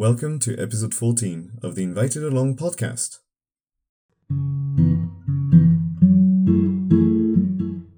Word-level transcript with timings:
Welcome 0.00 0.38
to 0.38 0.58
episode 0.58 0.94
14 0.94 1.58
of 1.62 1.74
the 1.74 1.82
Invited 1.82 2.24
Along 2.24 2.56
podcast. 2.56 3.18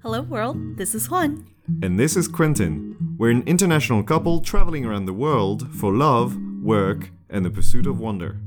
Hello, 0.03 0.23
world. 0.23 0.79
This 0.79 0.97
is 0.97 1.09
Juan. 1.09 1.47
And 1.81 2.01
this 2.01 2.17
is 2.17 2.27
Quentin. 2.27 3.15
We're 3.19 3.31
an 3.31 3.45
international 3.47 4.03
couple 4.03 4.41
traveling 4.41 4.85
around 4.85 5.07
the 5.07 5.13
world 5.13 5.73
for 5.77 5.93
love, 5.93 6.37
work, 6.61 7.13
and 7.31 7.45
the 7.45 7.51
pursuit 7.51 7.87
of 7.87 8.01
wonder. 8.01 8.41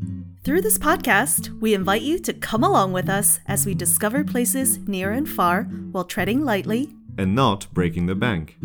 Through 0.44 0.60
this 0.60 0.78
podcast, 0.78 1.58
we 1.62 1.74
invite 1.74 2.02
you 2.02 2.20
to 2.20 2.34
come 2.34 2.62
along 2.62 2.92
with 2.92 3.08
us 3.08 3.40
as 3.48 3.66
we 3.66 3.74
discover 3.74 4.26
places 4.26 4.80
near 4.80 5.12
and 5.12 5.30
far 5.30 5.64
while 5.94 6.04
treading 6.04 6.44
lightly 6.44 6.90
and 7.18 7.34
not 7.34 7.74
breaking 7.74 8.08
the 8.08 8.16
bank. 8.16 8.58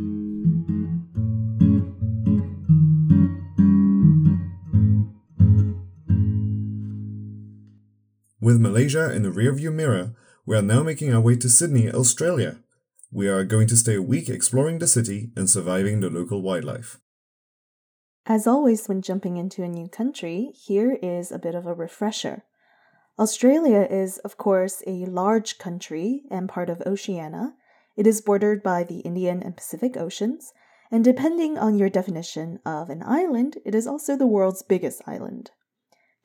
With 8.42 8.58
Malaysia 8.58 9.14
in 9.14 9.22
the 9.22 9.28
rearview 9.28 9.70
mirror, 9.70 10.14
we 10.46 10.56
are 10.56 10.62
now 10.62 10.82
making 10.82 11.12
our 11.12 11.20
way 11.20 11.36
to 11.36 11.50
Sydney, 11.50 11.90
Australia. 11.90 12.60
We 13.12 13.28
are 13.28 13.44
going 13.44 13.66
to 13.66 13.76
stay 13.76 13.96
a 13.96 14.02
week 14.02 14.30
exploring 14.30 14.78
the 14.78 14.86
city 14.86 15.30
and 15.36 15.50
surviving 15.50 16.00
the 16.00 16.08
local 16.08 16.40
wildlife. 16.40 16.98
As 18.24 18.46
always, 18.46 18.88
when 18.88 19.02
jumping 19.02 19.36
into 19.36 19.62
a 19.62 19.68
new 19.68 19.88
country, 19.88 20.52
here 20.54 20.96
is 21.02 21.30
a 21.30 21.38
bit 21.38 21.54
of 21.54 21.66
a 21.66 21.74
refresher. 21.74 22.44
Australia 23.18 23.86
is, 23.90 24.16
of 24.18 24.38
course, 24.38 24.82
a 24.86 25.04
large 25.04 25.58
country 25.58 26.22
and 26.30 26.48
part 26.48 26.70
of 26.70 26.80
Oceania. 26.86 27.52
It 27.94 28.06
is 28.06 28.22
bordered 28.22 28.62
by 28.62 28.84
the 28.84 29.00
Indian 29.00 29.42
and 29.42 29.54
Pacific 29.54 29.98
Oceans, 29.98 30.54
and 30.90 31.04
depending 31.04 31.58
on 31.58 31.76
your 31.76 31.90
definition 31.90 32.58
of 32.64 32.88
an 32.88 33.02
island, 33.04 33.58
it 33.66 33.74
is 33.74 33.86
also 33.86 34.16
the 34.16 34.26
world's 34.26 34.62
biggest 34.62 35.02
island. 35.06 35.50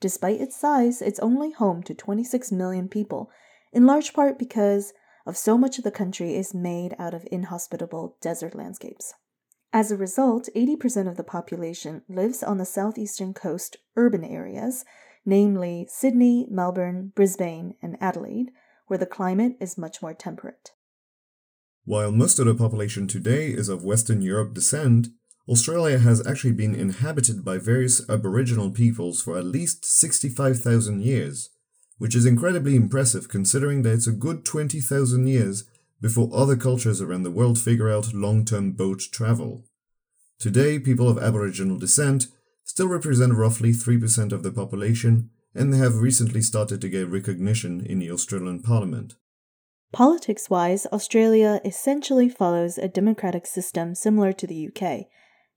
Despite 0.00 0.40
its 0.40 0.56
size, 0.56 1.00
it's 1.00 1.20
only 1.20 1.52
home 1.52 1.82
to 1.84 1.94
26 1.94 2.52
million 2.52 2.88
people, 2.88 3.30
in 3.72 3.86
large 3.86 4.12
part 4.12 4.38
because 4.38 4.92
of 5.26 5.36
so 5.36 5.58
much 5.58 5.78
of 5.78 5.84
the 5.84 5.90
country 5.90 6.34
is 6.34 6.54
made 6.54 6.94
out 6.98 7.14
of 7.14 7.26
inhospitable 7.32 8.16
desert 8.20 8.54
landscapes. 8.54 9.14
As 9.72 9.90
a 9.90 9.96
result, 9.96 10.48
80% 10.54 11.08
of 11.08 11.16
the 11.16 11.24
population 11.24 12.02
lives 12.08 12.42
on 12.42 12.58
the 12.58 12.64
southeastern 12.64 13.34
coast 13.34 13.76
urban 13.96 14.24
areas, 14.24 14.84
namely 15.24 15.86
Sydney, 15.90 16.46
Melbourne, 16.48 17.12
Brisbane, 17.14 17.74
and 17.82 17.96
Adelaide, 18.00 18.52
where 18.86 18.98
the 18.98 19.06
climate 19.06 19.56
is 19.60 19.76
much 19.76 20.00
more 20.00 20.14
temperate. 20.14 20.70
While 21.84 22.12
most 22.12 22.38
of 22.38 22.46
the 22.46 22.54
population 22.54 23.06
today 23.06 23.48
is 23.48 23.68
of 23.68 23.84
Western 23.84 24.22
Europe 24.22 24.54
descent, 24.54 25.08
Australia 25.48 25.98
has 25.98 26.26
actually 26.26 26.52
been 26.52 26.74
inhabited 26.74 27.44
by 27.44 27.56
various 27.56 28.08
Aboriginal 28.10 28.70
peoples 28.70 29.22
for 29.22 29.38
at 29.38 29.44
least 29.44 29.84
65,000 29.84 31.00
years, 31.00 31.50
which 31.98 32.16
is 32.16 32.26
incredibly 32.26 32.74
impressive 32.74 33.28
considering 33.28 33.82
that 33.82 33.92
it's 33.92 34.08
a 34.08 34.12
good 34.12 34.44
20,000 34.44 35.26
years 35.26 35.64
before 36.00 36.28
other 36.34 36.56
cultures 36.56 37.00
around 37.00 37.22
the 37.22 37.30
world 37.30 37.58
figure 37.58 37.90
out 37.90 38.12
long 38.12 38.44
term 38.44 38.72
boat 38.72 39.02
travel. 39.12 39.64
Today, 40.38 40.78
people 40.80 41.08
of 41.08 41.18
Aboriginal 41.18 41.78
descent 41.78 42.26
still 42.64 42.88
represent 42.88 43.32
roughly 43.32 43.70
3% 43.70 44.32
of 44.32 44.42
the 44.42 44.50
population, 44.50 45.30
and 45.54 45.72
they 45.72 45.78
have 45.78 46.00
recently 46.00 46.42
started 46.42 46.80
to 46.80 46.88
get 46.88 47.08
recognition 47.08 47.80
in 47.86 48.00
the 48.00 48.10
Australian 48.10 48.60
Parliament. 48.60 49.14
Politics 49.92 50.50
wise, 50.50 50.86
Australia 50.92 51.60
essentially 51.64 52.28
follows 52.28 52.76
a 52.76 52.88
democratic 52.88 53.46
system 53.46 53.94
similar 53.94 54.32
to 54.32 54.46
the 54.46 54.68
UK, 54.68 55.06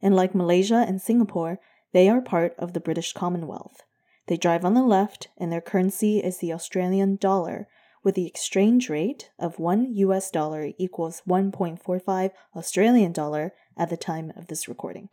and 0.01 0.15
like 0.15 0.35
Malaysia 0.35 0.85
and 0.87 1.01
Singapore, 1.01 1.59
they 1.91 2.09
are 2.09 2.21
part 2.21 2.53
of 2.57 2.73
the 2.73 2.79
British 2.79 3.13
Commonwealth. 3.13 3.83
They 4.27 4.37
drive 4.37 4.63
on 4.63 4.75
the 4.75 4.83
left, 4.83 5.29
and 5.37 5.51
their 5.51 5.61
currency 5.61 6.19
is 6.19 6.37
the 6.37 6.53
Australian 6.53 7.15
dollar, 7.15 7.67
with 8.03 8.15
the 8.15 8.27
exchange 8.27 8.89
rate 8.89 9.31
of 9.39 9.59
1 9.59 9.93
US 9.95 10.29
dollar 10.31 10.71
equals 10.77 11.21
1.45 11.27 12.31
Australian 12.55 13.11
dollar 13.11 13.53
at 13.75 13.89
the 13.89 13.97
time 13.97 14.31
of 14.35 14.47
this 14.47 14.67
recording. 14.67 15.09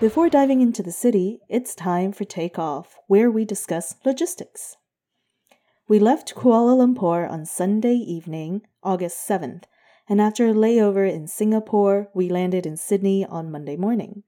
Before 0.00 0.28
diving 0.28 0.60
into 0.60 0.82
the 0.82 0.90
city, 0.90 1.38
it's 1.48 1.76
time 1.76 2.10
for 2.10 2.24
takeoff, 2.24 2.96
where 3.06 3.30
we 3.30 3.44
discuss 3.44 3.94
logistics. 4.04 4.76
We 5.86 6.00
left 6.00 6.34
Kuala 6.34 6.76
Lumpur 6.76 7.30
on 7.30 7.46
Sunday 7.46 7.94
evening, 7.94 8.62
August 8.82 9.28
7th, 9.28 9.64
and 10.12 10.20
after 10.20 10.46
a 10.46 10.52
layover 10.52 11.10
in 11.10 11.26
Singapore, 11.26 12.10
we 12.12 12.28
landed 12.28 12.66
in 12.66 12.76
Sydney 12.76 13.24
on 13.24 13.50
Monday 13.50 13.76
morning. 13.76 14.24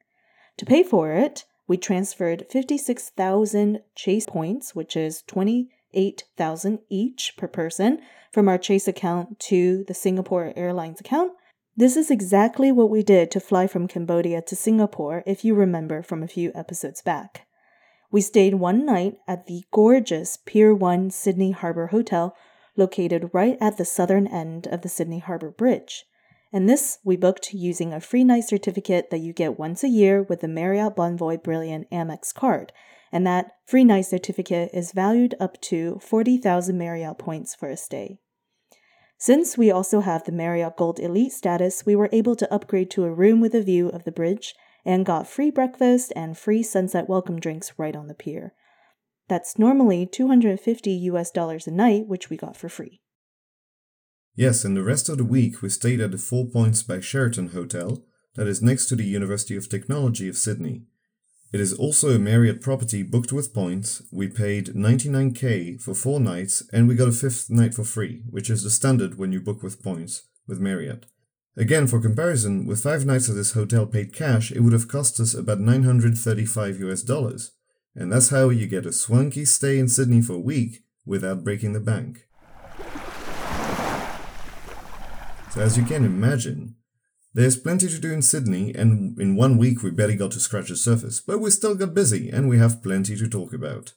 To 0.57 0.65
pay 0.65 0.83
for 0.83 1.13
it, 1.13 1.45
we 1.69 1.77
transferred 1.77 2.47
56,000 2.49 3.81
Chase 3.95 4.25
points, 4.25 4.75
which 4.75 4.97
is 4.97 5.21
28,000 5.27 6.79
each 6.89 7.35
per 7.37 7.47
person, 7.49 8.01
from 8.33 8.49
our 8.49 8.57
Chase 8.57 8.89
account 8.89 9.39
to 9.41 9.85
the 9.87 9.93
Singapore 9.93 10.55
Airlines 10.57 11.01
account. 11.01 11.33
This 11.77 11.99
is 11.99 12.11
exactly 12.11 12.73
what 12.73 12.89
we 12.89 13.03
did 13.03 13.31
to 13.33 13.39
fly 13.39 13.67
from 13.67 13.87
Cambodia 13.87 14.41
to 14.41 14.57
Singapore, 14.57 15.23
if 15.27 15.45
you 15.45 15.55
remember 15.55 16.03
from 16.03 16.23
a 16.23 16.29
few 16.29 16.51
episodes 16.55 17.03
back. 17.03 17.47
We 18.11 18.23
stayed 18.23 18.55
one 18.55 18.87
night 18.87 19.19
at 19.29 19.45
the 19.45 19.65
gorgeous 19.71 20.39
Pier 20.47 20.75
1 20.75 21.11
Sydney 21.11 21.51
Harbour 21.51 21.89
Hotel 21.89 22.35
located 22.77 23.31
right 23.33 23.57
at 23.61 23.77
the 23.77 23.85
southern 23.85 24.27
end 24.27 24.67
of 24.67 24.83
the 24.83 24.89
Sydney 24.89 25.21
Harbour 25.21 25.51
Bridge. 25.51 26.05
And 26.53 26.69
this 26.69 26.99
we 27.05 27.17
booked 27.17 27.53
using 27.53 27.93
a 27.93 28.01
free 28.01 28.25
night 28.25 28.45
certificate 28.45 29.11
that 29.11 29.19
you 29.19 29.33
get 29.33 29.59
once 29.59 29.83
a 29.83 29.89
year 29.89 30.23
with 30.23 30.41
the 30.41 30.49
Marriott 30.49 30.95
Bonvoy 30.95 31.43
Brilliant 31.43 31.91
Amex 31.91 32.33
card. 32.33 32.73
And 33.11 33.27
that 33.27 33.53
free 33.67 33.85
night 33.85 34.07
certificate 34.07 34.71
is 34.73 34.93
valued 34.93 35.35
up 35.41 35.61
to 35.63 35.99
40,000 36.01 36.79
Marriott 36.79 37.19
points 37.19 37.55
for 37.55 37.69
a 37.69 37.77
stay. 37.77 38.19
Since 39.19 39.57
we 39.57 39.71
also 39.71 40.01
have 40.01 40.25
the 40.25 40.33
Marriott 40.33 40.77
Gold 40.77 41.01
Elite 41.01 41.33
status, 41.33 41.87
we 41.87 41.97
were 41.97 42.11
able 42.13 42.37
to 42.37 42.53
upgrade 42.53 42.91
to 42.91 43.05
a 43.05 43.13
room 43.13 43.41
with 43.41 43.55
a 43.55 43.63
view 43.63 43.89
of 43.89 44.05
the 44.05 44.13
bridge 44.13 44.55
and 44.85 45.07
got 45.07 45.27
free 45.27 45.51
breakfast 45.51 46.13
and 46.15 46.37
free 46.37 46.63
sunset 46.63 47.09
welcome 47.09 47.41
drinks 47.41 47.73
right 47.79 47.97
on 47.97 48.07
the 48.07 48.15
pier. 48.15 48.53
That's 49.29 49.59
normally 49.59 50.07
250 50.07 50.91
US 50.91 51.31
dollars 51.31 51.67
a 51.67 51.71
night, 51.71 52.07
which 52.07 52.29
we 52.31 52.37
got 52.37 52.57
for 52.57 52.69
free. 52.69 53.01
Yes, 54.35 54.65
and 54.65 54.77
the 54.77 54.83
rest 54.83 55.09
of 55.09 55.19
the 55.19 55.25
week 55.25 55.63
we 55.63 55.69
stayed 55.69 56.01
at 56.01 56.11
the 56.11 56.19
Four 56.19 56.47
Points 56.47 56.83
by 56.83 57.01
Sheraton 57.01 57.51
Hotel, 57.51 58.05
that 58.35 58.49
is 58.49 58.61
next 58.61 58.87
to 58.87 58.97
the 58.97 59.05
University 59.05 59.57
of 59.57 59.69
Technology 59.69 60.29
of 60.29 60.37
Sydney. 60.37 60.83
It 61.53 61.61
is 61.61 61.73
also 61.73 62.11
a 62.11 62.19
Marriott 62.19 62.61
property 62.61 63.05
booked 63.05 63.33
with 63.33 63.55
points. 63.55 64.03
We 64.11 64.27
paid 64.27 64.75
99k 64.75 65.81
for 65.81 65.95
four 65.95 66.19
nights 66.19 66.69
and 66.73 66.89
we 66.89 66.97
got 66.97 67.07
a 67.07 67.13
fifth 67.13 67.49
night 67.49 67.75
for 67.75 67.85
free, 67.85 68.25
which 68.29 68.51
is 68.51 68.65
the 68.65 68.71
standard 68.71 69.19
when 69.19 69.31
you 69.31 69.41
book 69.41 69.63
with 69.63 69.81
points 69.81 70.25
with 70.49 70.59
Marriott. 70.59 71.07
Again, 71.57 71.87
for 71.87 72.01
comparison, 72.01 72.67
with 72.67 72.83
five 72.83 73.07
nights 73.07 73.29
at 73.29 73.37
this 73.37 73.53
hotel 73.53 73.87
paid 73.87 74.13
cash, 74.13 74.51
it 74.51 74.61
would 74.63 74.73
have 74.73 74.89
cost 74.89 75.21
us 75.21 75.33
about 75.33 75.61
935 75.61 76.81
US 76.81 77.03
dollars. 77.03 77.53
And 77.95 78.13
that's 78.13 78.31
how 78.31 78.49
you 78.49 78.67
get 78.67 78.87
a 78.87 78.93
swanky 78.93 79.45
stay 79.45 79.79
in 79.79 79.89
Sydney 79.89 80.21
for 80.21 80.35
a 80.35 80.41
week 80.41 80.83
without 81.07 81.45
breaking 81.45 81.73
the 81.73 81.81
bank. 81.81 82.27
So, 85.53 85.61
as 85.61 85.79
you 85.79 85.85
can 85.85 86.05
imagine, 86.05 86.75
there's 87.33 87.57
plenty 87.57 87.89
to 87.89 87.99
do 88.01 88.13
in 88.13 88.23
Sydney, 88.23 88.75
and 88.75 89.19
in 89.21 89.37
one 89.37 89.57
week 89.57 89.83
we 89.83 89.91
barely 89.91 90.17
got 90.17 90.33
to 90.33 90.41
scratch 90.41 90.69
the 90.69 90.77
surface, 90.77 91.21
but 91.21 91.39
we 91.39 91.51
still 91.51 91.75
got 91.75 91.95
busy 91.95 92.29
and 92.29 92.49
we 92.49 92.59
have 92.59 92.83
plenty 92.83 93.17
to 93.17 93.29
talk 93.29 93.53
about. 93.53 93.93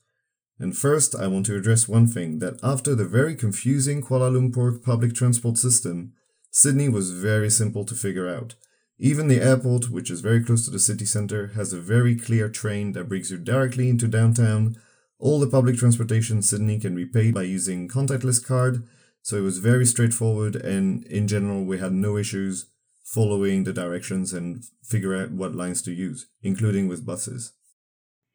And 0.60 0.76
first, 0.76 1.16
I 1.16 1.28
want 1.28 1.46
to 1.48 1.56
address 1.56 1.88
one 1.88 2.08
thing 2.08 2.40
that 2.40 2.60
after 2.64 2.96
the 2.96 3.06
very 3.06 3.36
confusing 3.36 4.02
Kuala 4.02 4.32
Lumpur 4.32 4.84
public 4.84 5.14
transport 5.14 5.58
system, 5.58 6.14
Sydney 6.50 6.90
was 6.90 7.12
very 7.12 7.50
simple 7.50 7.86
to 7.86 7.94
figure 7.94 8.28
out. 8.28 8.56
Even 9.00 9.28
the 9.28 9.42
airport, 9.42 9.92
which 9.92 10.10
is 10.10 10.22
very 10.22 10.44
close 10.44 10.66
to 10.66 10.72
the 10.72 10.80
city 10.80 11.06
center, 11.06 11.48
has 11.56 11.72
a 11.72 11.80
very 11.80 12.16
clear 12.16 12.50
train 12.50 12.94
that 12.94 13.08
brings 13.08 13.30
you 13.30 13.38
directly 13.38 13.90
into 13.90 14.08
downtown. 14.08 14.76
All 15.20 15.40
the 15.40 15.48
public 15.48 15.78
transportation 15.78 16.38
in 16.38 16.44
Sydney 16.44 16.80
can 16.80 16.96
be 16.96 17.06
paid 17.06 17.34
by 17.34 17.44
using 17.44 17.88
contactless 17.88 18.44
card, 18.44 18.88
so 19.22 19.38
it 19.38 19.42
was 19.42 19.60
very 19.60 19.86
straightforward 19.86 20.56
and 20.56 21.04
in 21.06 21.28
general 21.28 21.64
we 21.64 21.78
had 21.78 21.94
no 21.94 22.18
issues 22.18 22.68
following 23.04 23.64
the 23.64 23.74
directions 23.74 24.34
and 24.34 24.64
figure 24.84 25.16
out 25.16 25.32
what 25.32 25.56
lines 25.56 25.82
to 25.84 25.94
use, 25.94 26.28
including 26.42 26.88
with 26.88 27.06
buses. 27.06 27.54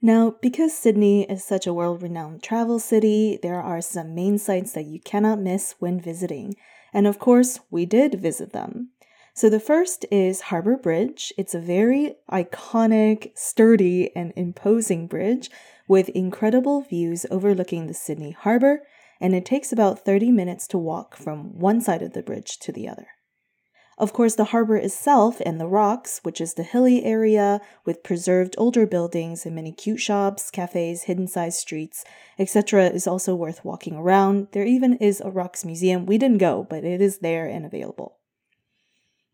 Now, 0.01 0.37
because 0.41 0.77
Sydney 0.77 1.25
is 1.25 1.45
such 1.45 1.67
a 1.67 1.75
world 1.75 2.03
renowned 2.03 2.43
travel 2.43 2.79
city, 2.79 3.39
there 3.43 3.61
are 3.61 3.83
some 3.83 4.15
main 4.15 4.39
sites 4.39 4.73
that 4.73 4.87
you 4.87 4.99
cannot 5.01 5.41
miss 5.41 5.75
when 5.79 6.01
visiting. 6.01 6.57
And 6.93 7.07
of 7.07 7.19
course, 7.19 7.61
we 7.71 7.85
did 7.85 8.15
visit 8.15 8.53
them. 8.53 8.92
So 9.35 9.49
the 9.49 9.61
first 9.61 10.05
is 10.11 10.43
Harbor 10.43 10.77
Bridge. 10.77 11.33
It's 11.39 11.55
a 11.55 11.59
very 11.59 12.17
iconic, 12.31 13.33
sturdy, 13.35 14.15
and 14.15 14.31
imposing 14.37 15.07
bridge 15.07 15.51
with 15.89 16.11
incredible 16.11 16.83
views 16.83 17.25
overlooking 17.31 17.87
the 17.87 17.95
Sydney 17.95 18.33
Harbor, 18.33 18.83
and 19.23 19.35
it 19.35 19.47
takes 19.47 19.73
about 19.73 20.05
30 20.05 20.31
minutes 20.33 20.67
to 20.69 20.79
walk 20.79 21.17
from 21.17 21.59
one 21.59 21.81
side 21.81 22.03
of 22.03 22.13
the 22.13 22.23
bridge 22.23 22.59
to 22.59 22.73
the 22.73 22.87
other. 22.87 23.07
Of 23.97 24.13
course, 24.13 24.35
the 24.35 24.47
harbor 24.53 24.77
itself 24.77 25.41
and 25.47 25.59
the 25.59 25.67
rocks, 25.67 26.21
which 26.23 26.39
is 26.39 26.53
the 26.53 26.63
hilly 26.63 27.03
area 27.03 27.63
with 27.87 28.03
preserved 28.03 28.55
older 28.59 28.87
buildings 28.87 29.47
and 29.47 29.55
many 29.55 29.73
cute 29.73 30.01
shops, 30.01 30.51
cafes, 30.51 31.05
hidden 31.05 31.27
side 31.27 31.55
streets, 31.55 32.05
etc., 32.39 32.89
is 32.89 33.07
also 33.07 33.35
worth 33.35 33.65
walking 33.65 33.97
around. 33.97 34.49
There 34.53 34.67
even 34.67 34.97
is 34.97 35.23
a 35.23 35.31
rocks 35.31 35.65
museum. 35.65 36.05
We 36.05 36.19
didn't 36.19 36.39
go, 36.39 36.67
but 36.69 36.85
it 36.85 37.01
is 37.01 37.21
there 37.21 37.47
and 37.47 37.65
available. 37.65 38.19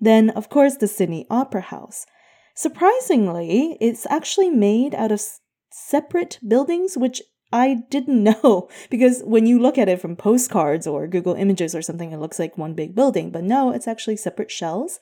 Then, 0.01 0.31
of 0.31 0.49
course, 0.49 0.77
the 0.77 0.89
Sydney 0.89 1.27
Opera 1.31 1.63
House. 1.63 2.07
Surprisingly, 2.55 3.77
it's 3.81 4.07
actually 4.11 4.51
made 4.51 4.95
out 4.95 5.13
of 5.13 5.23
separate 5.71 6.39
buildings, 6.47 6.97
which 6.97 7.23
I 7.53 7.85
didn't 7.91 8.23
know 8.43 8.69
because 8.91 9.23
when 9.23 9.47
you 9.47 9.59
look 9.59 9.79
at 9.79 9.89
it 9.89 10.01
from 10.01 10.17
postcards 10.17 10.87
or 10.87 11.07
Google 11.07 11.35
Images 11.35 11.75
or 11.75 11.83
something, 11.83 12.13
it 12.13 12.19
looks 12.19 12.39
like 12.39 12.59
one 12.59 12.75
big 12.75 12.95
building. 12.95 13.31
But 13.31 13.45
no, 13.45 13.73
it's 13.73 13.89
actually 13.89 14.17
separate 14.17 14.51
shells. 14.51 14.99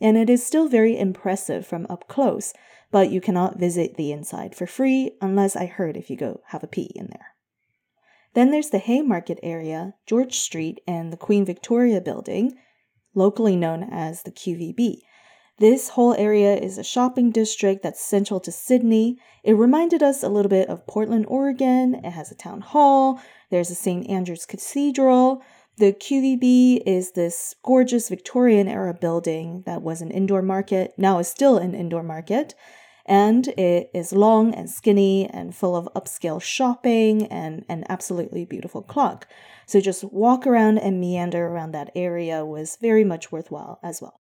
And 0.00 0.16
it 0.18 0.28
is 0.28 0.44
still 0.44 0.68
very 0.68 0.98
impressive 0.98 1.66
from 1.66 1.86
up 1.88 2.06
close, 2.06 2.52
but 2.90 3.10
you 3.10 3.20
cannot 3.20 3.58
visit 3.58 3.96
the 3.96 4.12
inside 4.12 4.54
for 4.54 4.66
free 4.66 5.12
unless 5.22 5.56
I 5.56 5.66
heard 5.66 5.96
if 5.96 6.10
you 6.10 6.16
go 6.16 6.42
have 6.48 6.62
a 6.62 6.66
pee 6.68 6.92
in 6.94 7.06
there. 7.06 7.34
Then 8.34 8.50
there's 8.50 8.68
the 8.68 8.78
Haymarket 8.78 9.40
area, 9.42 9.94
George 10.04 10.38
Street, 10.38 10.82
and 10.86 11.10
the 11.10 11.16
Queen 11.16 11.46
Victoria 11.46 12.02
building, 12.02 12.58
locally 13.16 13.56
known 13.56 13.82
as 13.82 14.22
the 14.22 14.30
QVB. 14.30 15.00
This 15.58 15.88
whole 15.90 16.14
area 16.14 16.54
is 16.54 16.76
a 16.76 16.84
shopping 16.84 17.30
district 17.30 17.82
that's 17.82 18.04
central 18.04 18.40
to 18.40 18.52
Sydney. 18.52 19.18
It 19.42 19.54
reminded 19.54 20.02
us 20.02 20.22
a 20.22 20.28
little 20.28 20.50
bit 20.50 20.68
of 20.68 20.86
Portland, 20.86 21.24
Oregon. 21.28 21.94
It 21.94 22.10
has 22.10 22.30
a 22.30 22.34
town 22.34 22.60
hall, 22.60 23.20
there's 23.50 23.70
a 23.70 23.74
St. 23.74 24.08
Andrew's 24.08 24.44
Cathedral. 24.44 25.42
The 25.78 25.92
QVB 25.92 26.82
is 26.86 27.12
this 27.12 27.54
gorgeous 27.62 28.08
Victorian 28.08 28.68
era 28.68 28.94
building 28.94 29.62
that 29.66 29.82
was 29.82 30.02
an 30.02 30.10
indoor 30.10 30.42
market, 30.42 30.94
now 30.98 31.18
is 31.18 31.28
still 31.28 31.58
an 31.58 31.74
indoor 31.74 32.02
market. 32.02 32.54
And 33.06 33.48
it 33.48 33.90
is 33.94 34.12
long 34.12 34.52
and 34.52 34.68
skinny 34.68 35.30
and 35.30 35.54
full 35.54 35.76
of 35.76 35.88
upscale 35.94 36.42
shopping 36.42 37.26
and 37.26 37.64
an 37.68 37.84
absolutely 37.88 38.44
beautiful 38.44 38.82
clock. 38.82 39.28
So 39.66 39.80
just 39.80 40.04
walk 40.04 40.46
around 40.46 40.78
and 40.78 41.00
meander 41.00 41.46
around 41.46 41.72
that 41.72 41.90
area 41.94 42.44
was 42.44 42.76
very 42.80 43.04
much 43.04 43.30
worthwhile 43.30 43.78
as 43.82 44.02
well. 44.02 44.20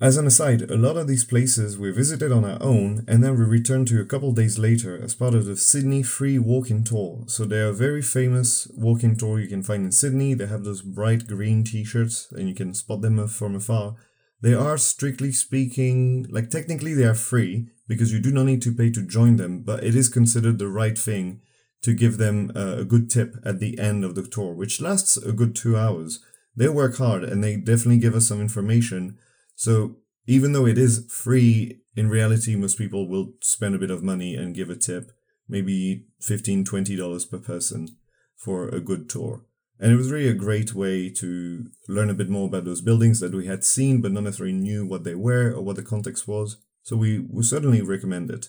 As 0.00 0.16
an 0.16 0.26
aside, 0.26 0.62
a 0.62 0.76
lot 0.76 0.96
of 0.96 1.06
these 1.06 1.24
places 1.24 1.78
we 1.78 1.92
visited 1.92 2.32
on 2.32 2.44
our 2.44 2.60
own 2.60 3.04
and 3.06 3.22
then 3.22 3.38
we 3.38 3.44
returned 3.44 3.86
to 3.88 4.00
a 4.00 4.04
couple 4.04 4.32
days 4.32 4.58
later 4.58 5.00
as 5.00 5.14
part 5.14 5.34
of 5.34 5.44
the 5.44 5.56
Sydney 5.56 6.02
Free 6.02 6.38
Walking 6.38 6.82
Tour. 6.82 7.24
So 7.28 7.44
they 7.44 7.60
are 7.60 7.68
a 7.68 7.72
very 7.72 8.02
famous 8.02 8.66
walking 8.76 9.16
tour 9.16 9.38
you 9.38 9.46
can 9.46 9.62
find 9.62 9.84
in 9.84 9.92
Sydney. 9.92 10.34
They 10.34 10.46
have 10.46 10.64
those 10.64 10.82
bright 10.82 11.28
green 11.28 11.62
t-shirts 11.62 12.28
and 12.32 12.48
you 12.48 12.56
can 12.56 12.74
spot 12.74 13.02
them 13.02 13.24
from 13.28 13.54
afar. 13.54 13.94
They 14.40 14.52
are 14.52 14.76
strictly 14.78 15.30
speaking, 15.30 16.26
like 16.28 16.50
technically 16.50 16.92
they 16.92 17.04
are 17.04 17.14
free 17.14 17.68
because 17.86 18.12
you 18.12 18.20
do 18.20 18.32
not 18.32 18.46
need 18.46 18.62
to 18.62 18.74
pay 18.74 18.90
to 18.90 19.06
join 19.06 19.36
them, 19.36 19.62
but 19.62 19.84
it 19.84 19.94
is 19.94 20.08
considered 20.08 20.58
the 20.58 20.68
right 20.68 20.98
thing 20.98 21.40
to 21.82 21.92
give 21.92 22.16
them 22.16 22.50
uh, 22.56 22.76
a 22.78 22.84
good 22.84 23.10
tip 23.10 23.36
at 23.44 23.60
the 23.60 23.78
end 23.78 24.04
of 24.04 24.14
the 24.14 24.26
tour, 24.26 24.54
which 24.54 24.80
lasts 24.80 25.16
a 25.16 25.32
good 25.32 25.54
two 25.54 25.76
hours. 25.76 26.20
They 26.56 26.68
work 26.68 26.96
hard 26.96 27.24
and 27.24 27.42
they 27.42 27.56
definitely 27.56 27.98
give 27.98 28.14
us 28.14 28.28
some 28.28 28.40
information 28.40 29.18
so 29.54 29.96
even 30.26 30.52
though 30.52 30.66
it 30.66 30.78
is 30.78 31.06
free, 31.08 31.80
in 31.96 32.08
reality, 32.08 32.56
most 32.56 32.78
people 32.78 33.08
will 33.08 33.32
spend 33.40 33.74
a 33.74 33.78
bit 33.78 33.90
of 33.90 34.02
money 34.02 34.34
and 34.34 34.54
give 34.54 34.70
a 34.70 34.76
tip, 34.76 35.12
maybe 35.48 36.06
$15, 36.22 36.64
$20 36.64 37.30
per 37.30 37.38
person 37.38 37.88
for 38.36 38.68
a 38.68 38.80
good 38.80 39.08
tour. 39.08 39.44
And 39.78 39.92
it 39.92 39.96
was 39.96 40.10
really 40.10 40.28
a 40.28 40.34
great 40.34 40.74
way 40.74 41.10
to 41.10 41.66
learn 41.88 42.08
a 42.08 42.14
bit 42.14 42.28
more 42.28 42.46
about 42.46 42.64
those 42.64 42.80
buildings 42.80 43.20
that 43.20 43.34
we 43.34 43.46
had 43.46 43.64
seen, 43.64 44.00
but 44.00 44.12
not 44.12 44.22
necessarily 44.22 44.54
knew 44.54 44.86
what 44.86 45.04
they 45.04 45.14
were 45.14 45.52
or 45.52 45.62
what 45.62 45.76
the 45.76 45.82
context 45.82 46.26
was. 46.26 46.58
So 46.84 46.96
we 46.96 47.18
would 47.18 47.46
certainly 47.46 47.82
recommend 47.82 48.30
it. 48.30 48.48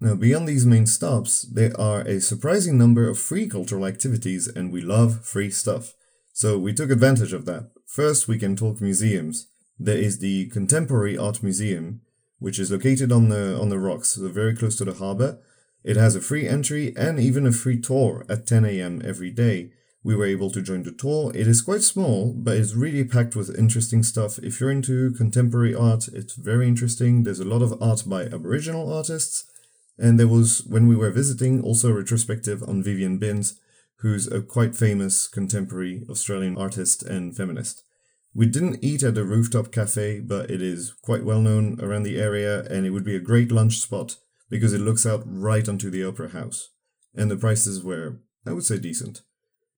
Now, 0.00 0.14
beyond 0.14 0.48
these 0.48 0.64
main 0.64 0.86
stops, 0.86 1.42
there 1.42 1.78
are 1.78 2.02
a 2.02 2.20
surprising 2.20 2.78
number 2.78 3.08
of 3.08 3.18
free 3.18 3.48
cultural 3.48 3.84
activities, 3.84 4.46
and 4.46 4.72
we 4.72 4.80
love 4.80 5.26
free 5.26 5.50
stuff. 5.50 5.94
So 6.32 6.56
we 6.56 6.72
took 6.72 6.90
advantage 6.90 7.32
of 7.32 7.44
that. 7.46 7.72
First, 7.86 8.28
we 8.28 8.38
can 8.38 8.54
talk 8.54 8.80
museums 8.80 9.48
there 9.82 9.96
is 9.96 10.18
the 10.18 10.46
Contemporary 10.48 11.16
Art 11.16 11.42
Museum, 11.42 12.02
which 12.38 12.58
is 12.58 12.70
located 12.70 13.10
on 13.10 13.30
the 13.30 13.58
on 13.58 13.70
the 13.70 13.78
rocks, 13.78 14.10
so 14.10 14.28
very 14.28 14.54
close 14.54 14.76
to 14.76 14.84
the 14.84 14.92
harbor. 14.92 15.38
It 15.82 15.96
has 15.96 16.14
a 16.14 16.20
free 16.20 16.46
entry 16.46 16.94
and 16.96 17.18
even 17.18 17.46
a 17.46 17.52
free 17.52 17.80
tour 17.80 18.26
at 18.28 18.46
10 18.46 18.66
a.m. 18.66 19.00
every 19.02 19.30
day. 19.30 19.72
We 20.02 20.16
were 20.16 20.24
able 20.24 20.50
to 20.52 20.62
join 20.62 20.82
the 20.82 20.92
tour. 20.92 21.30
It 21.34 21.46
is 21.46 21.60
quite 21.60 21.82
small, 21.82 22.32
but 22.32 22.56
it's 22.56 22.74
really 22.74 23.04
packed 23.04 23.36
with 23.36 23.58
interesting 23.58 24.02
stuff. 24.02 24.38
If 24.38 24.58
you're 24.58 24.70
into 24.70 25.12
contemporary 25.12 25.74
art, 25.74 26.08
it's 26.08 26.34
very 26.34 26.66
interesting. 26.66 27.22
There's 27.22 27.40
a 27.40 27.44
lot 27.44 27.60
of 27.60 27.80
art 27.82 28.04
by 28.06 28.24
Aboriginal 28.24 28.92
artists. 28.92 29.44
And 29.98 30.18
there 30.18 30.28
was, 30.28 30.64
when 30.66 30.88
we 30.88 30.96
were 30.96 31.10
visiting, 31.10 31.62
also 31.62 31.90
a 31.90 31.94
retrospective 31.94 32.62
on 32.62 32.82
Vivienne 32.82 33.18
Binns, 33.18 33.60
who's 33.96 34.26
a 34.26 34.40
quite 34.40 34.74
famous 34.74 35.28
contemporary 35.28 36.06
Australian 36.08 36.56
artist 36.56 37.02
and 37.02 37.36
feminist. 37.36 37.82
We 38.32 38.46
didn't 38.46 38.82
eat 38.82 39.02
at 39.02 39.18
a 39.18 39.24
rooftop 39.24 39.72
cafe, 39.72 40.20
but 40.20 40.50
it 40.50 40.62
is 40.62 40.94
quite 41.02 41.24
well 41.24 41.40
known 41.40 41.78
around 41.80 42.04
the 42.04 42.18
area 42.18 42.62
and 42.62 42.86
it 42.86 42.90
would 42.90 43.04
be 43.04 43.16
a 43.16 43.20
great 43.20 43.52
lunch 43.52 43.80
spot 43.80 44.16
because 44.48 44.72
it 44.72 44.80
looks 44.80 45.04
out 45.04 45.22
right 45.26 45.68
onto 45.68 45.90
the 45.90 46.04
Opera 46.04 46.30
House. 46.30 46.70
And 47.14 47.30
the 47.30 47.36
prices 47.36 47.82
were, 47.82 48.20
I 48.46 48.52
would 48.52 48.64
say, 48.64 48.78
decent. 48.78 49.22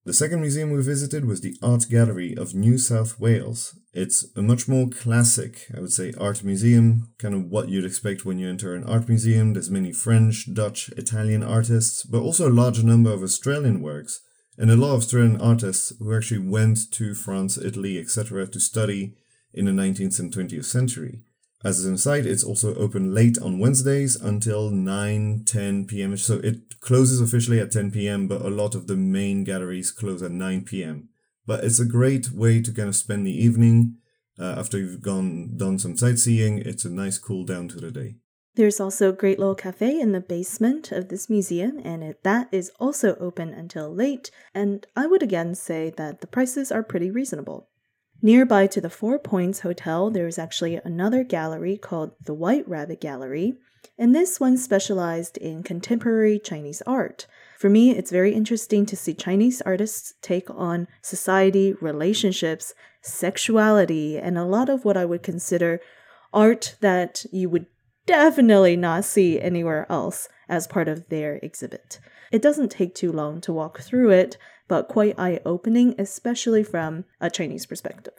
The 0.04 0.12
second 0.12 0.40
museum 0.40 0.72
we 0.72 0.82
visited 0.82 1.26
was 1.26 1.42
the 1.42 1.56
Art 1.62 1.86
Gallery 1.88 2.36
of 2.36 2.56
New 2.56 2.76
South 2.76 3.20
Wales. 3.20 3.78
It's 3.92 4.26
a 4.34 4.42
much 4.42 4.66
more 4.66 4.88
classic, 4.88 5.68
I 5.76 5.78
would 5.78 5.92
say, 5.92 6.12
art 6.18 6.42
museum, 6.42 7.12
kind 7.18 7.36
of 7.36 7.44
what 7.44 7.68
you'd 7.68 7.84
expect 7.84 8.24
when 8.24 8.36
you 8.36 8.48
enter 8.48 8.74
an 8.74 8.82
art 8.82 9.08
museum. 9.08 9.52
There's 9.52 9.70
many 9.70 9.92
French, 9.92 10.52
Dutch, 10.52 10.88
Italian 10.96 11.44
artists, 11.44 12.02
but 12.02 12.20
also 12.20 12.48
a 12.48 12.50
large 12.50 12.82
number 12.82 13.12
of 13.12 13.22
Australian 13.22 13.80
works 13.80 14.20
and 14.58 14.72
a 14.72 14.76
lot 14.76 14.94
of 14.94 15.02
Australian 15.02 15.40
artists 15.40 15.92
who 16.00 16.16
actually 16.16 16.48
went 16.48 16.90
to 16.94 17.14
France, 17.14 17.56
Italy, 17.56 17.96
etc. 17.96 18.48
to 18.48 18.58
study 18.58 19.14
in 19.54 19.66
the 19.66 19.70
19th 19.70 20.18
and 20.18 20.34
20th 20.34 20.64
century. 20.64 21.20
As 21.64 21.84
an 21.84 21.94
aside, 21.94 22.26
it's 22.26 22.42
also 22.42 22.74
open 22.74 23.14
late 23.14 23.38
on 23.38 23.60
Wednesdays 23.60 24.16
until 24.16 24.70
9, 24.70 25.44
10 25.46 25.86
p.m. 25.86 26.16
So 26.16 26.38
it 26.38 26.80
closes 26.80 27.20
officially 27.20 27.60
at 27.60 27.70
10 27.70 27.92
p.m., 27.92 28.26
but 28.26 28.42
a 28.42 28.50
lot 28.50 28.74
of 28.74 28.88
the 28.88 28.96
main 28.96 29.44
galleries 29.44 29.92
close 29.92 30.22
at 30.22 30.32
9 30.32 30.64
p.m. 30.64 31.08
But 31.46 31.62
it's 31.62 31.78
a 31.78 31.84
great 31.84 32.32
way 32.32 32.60
to 32.62 32.72
kind 32.72 32.88
of 32.88 32.96
spend 32.96 33.26
the 33.26 33.44
evening 33.44 33.96
uh, 34.38 34.56
after 34.58 34.78
you've 34.78 35.02
gone 35.02 35.56
done 35.56 35.78
some 35.78 35.96
sightseeing. 35.96 36.58
It's 36.58 36.84
a 36.84 36.90
nice 36.90 37.18
cool 37.18 37.44
down 37.44 37.68
to 37.68 37.80
the 37.80 37.92
day. 37.92 38.16
There's 38.54 38.80
also 38.80 39.08
a 39.08 39.14
great 39.14 39.38
little 39.38 39.54
cafe 39.54 39.98
in 39.98 40.12
the 40.12 40.20
basement 40.20 40.92
of 40.92 41.08
this 41.08 41.30
museum, 41.30 41.80
and 41.84 42.02
it, 42.02 42.22
that 42.22 42.48
is 42.52 42.70
also 42.78 43.14
open 43.16 43.54
until 43.54 43.94
late. 43.94 44.30
And 44.54 44.86
I 44.94 45.06
would 45.06 45.22
again 45.22 45.54
say 45.54 45.90
that 45.96 46.20
the 46.20 46.26
prices 46.26 46.70
are 46.70 46.82
pretty 46.82 47.10
reasonable. 47.10 47.70
Nearby 48.24 48.68
to 48.68 48.80
the 48.80 48.88
Four 48.88 49.18
Points 49.18 49.60
Hotel, 49.60 50.08
there 50.08 50.28
is 50.28 50.38
actually 50.38 50.76
another 50.84 51.24
gallery 51.24 51.76
called 51.76 52.12
the 52.24 52.32
White 52.32 52.68
Rabbit 52.68 53.00
Gallery, 53.00 53.54
and 53.98 54.14
this 54.14 54.38
one 54.38 54.56
specialized 54.56 55.36
in 55.38 55.64
contemporary 55.64 56.38
Chinese 56.38 56.82
art. 56.86 57.26
For 57.58 57.68
me, 57.68 57.90
it's 57.90 58.12
very 58.12 58.32
interesting 58.32 58.86
to 58.86 58.96
see 58.96 59.12
Chinese 59.12 59.60
artists 59.62 60.14
take 60.22 60.48
on 60.48 60.86
society, 61.00 61.72
relationships, 61.80 62.74
sexuality, 63.00 64.18
and 64.18 64.38
a 64.38 64.44
lot 64.44 64.68
of 64.68 64.84
what 64.84 64.96
I 64.96 65.04
would 65.04 65.24
consider 65.24 65.80
art 66.32 66.76
that 66.80 67.26
you 67.32 67.50
would 67.50 67.66
definitely 68.06 68.76
not 68.76 69.04
see 69.04 69.40
anywhere 69.40 69.84
else 69.90 70.28
as 70.48 70.68
part 70.68 70.86
of 70.86 71.08
their 71.08 71.40
exhibit. 71.42 71.98
It 72.30 72.40
doesn't 72.40 72.70
take 72.70 72.94
too 72.94 73.10
long 73.10 73.40
to 73.40 73.52
walk 73.52 73.80
through 73.80 74.10
it, 74.10 74.36
but 74.72 74.88
quite 74.88 75.14
eye 75.18 75.38
opening, 75.44 75.94
especially 75.98 76.62
from 76.62 77.04
a 77.20 77.28
Chinese 77.28 77.66
perspective. 77.66 78.14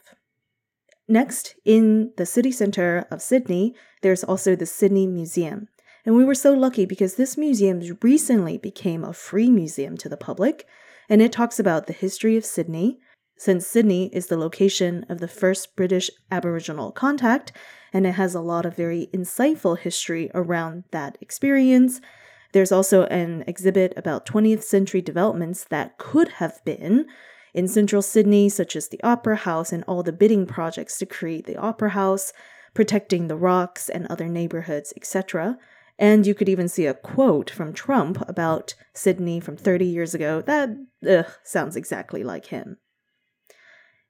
Next, 1.08 1.56
in 1.64 2.12
the 2.16 2.24
city 2.24 2.52
center 2.52 3.08
of 3.10 3.20
Sydney, 3.20 3.74
there's 4.02 4.22
also 4.22 4.54
the 4.54 4.64
Sydney 4.64 5.08
Museum. 5.08 5.66
And 6.06 6.14
we 6.14 6.24
were 6.24 6.36
so 6.36 6.52
lucky 6.52 6.86
because 6.86 7.16
this 7.16 7.36
museum 7.36 7.80
recently 8.00 8.56
became 8.56 9.02
a 9.02 9.12
free 9.12 9.50
museum 9.50 9.96
to 9.96 10.08
the 10.08 10.16
public, 10.16 10.64
and 11.08 11.20
it 11.20 11.32
talks 11.32 11.58
about 11.58 11.88
the 11.88 11.92
history 11.92 12.36
of 12.36 12.44
Sydney, 12.44 13.00
since 13.36 13.66
Sydney 13.66 14.14
is 14.14 14.28
the 14.28 14.38
location 14.38 15.04
of 15.08 15.18
the 15.18 15.26
first 15.26 15.74
British 15.74 16.08
Aboriginal 16.30 16.92
contact, 16.92 17.50
and 17.92 18.06
it 18.06 18.12
has 18.12 18.32
a 18.32 18.40
lot 18.40 18.64
of 18.64 18.76
very 18.76 19.08
insightful 19.12 19.76
history 19.76 20.30
around 20.36 20.84
that 20.92 21.18
experience. 21.20 22.00
There's 22.54 22.70
also 22.70 23.02
an 23.06 23.42
exhibit 23.48 23.92
about 23.96 24.26
20th 24.26 24.62
century 24.62 25.02
developments 25.02 25.64
that 25.64 25.98
could 25.98 26.28
have 26.34 26.64
been 26.64 27.06
in 27.52 27.66
central 27.66 28.00
Sydney, 28.00 28.48
such 28.48 28.76
as 28.76 28.86
the 28.86 29.02
Opera 29.02 29.34
House 29.34 29.72
and 29.72 29.82
all 29.88 30.04
the 30.04 30.12
bidding 30.12 30.46
projects 30.46 30.96
to 30.98 31.06
create 31.06 31.46
the 31.46 31.56
Opera 31.56 31.90
House, 31.90 32.32
protecting 32.72 33.26
the 33.26 33.34
rocks 33.34 33.88
and 33.88 34.06
other 34.06 34.28
neighborhoods, 34.28 34.92
etc. 34.96 35.58
And 35.98 36.28
you 36.28 36.34
could 36.34 36.48
even 36.48 36.68
see 36.68 36.86
a 36.86 36.94
quote 36.94 37.50
from 37.50 37.72
Trump 37.72 38.22
about 38.28 38.76
Sydney 38.92 39.40
from 39.40 39.56
30 39.56 39.84
years 39.84 40.14
ago 40.14 40.40
that 40.42 40.70
ugh, 41.08 41.26
sounds 41.42 41.74
exactly 41.74 42.22
like 42.22 42.46
him. 42.46 42.78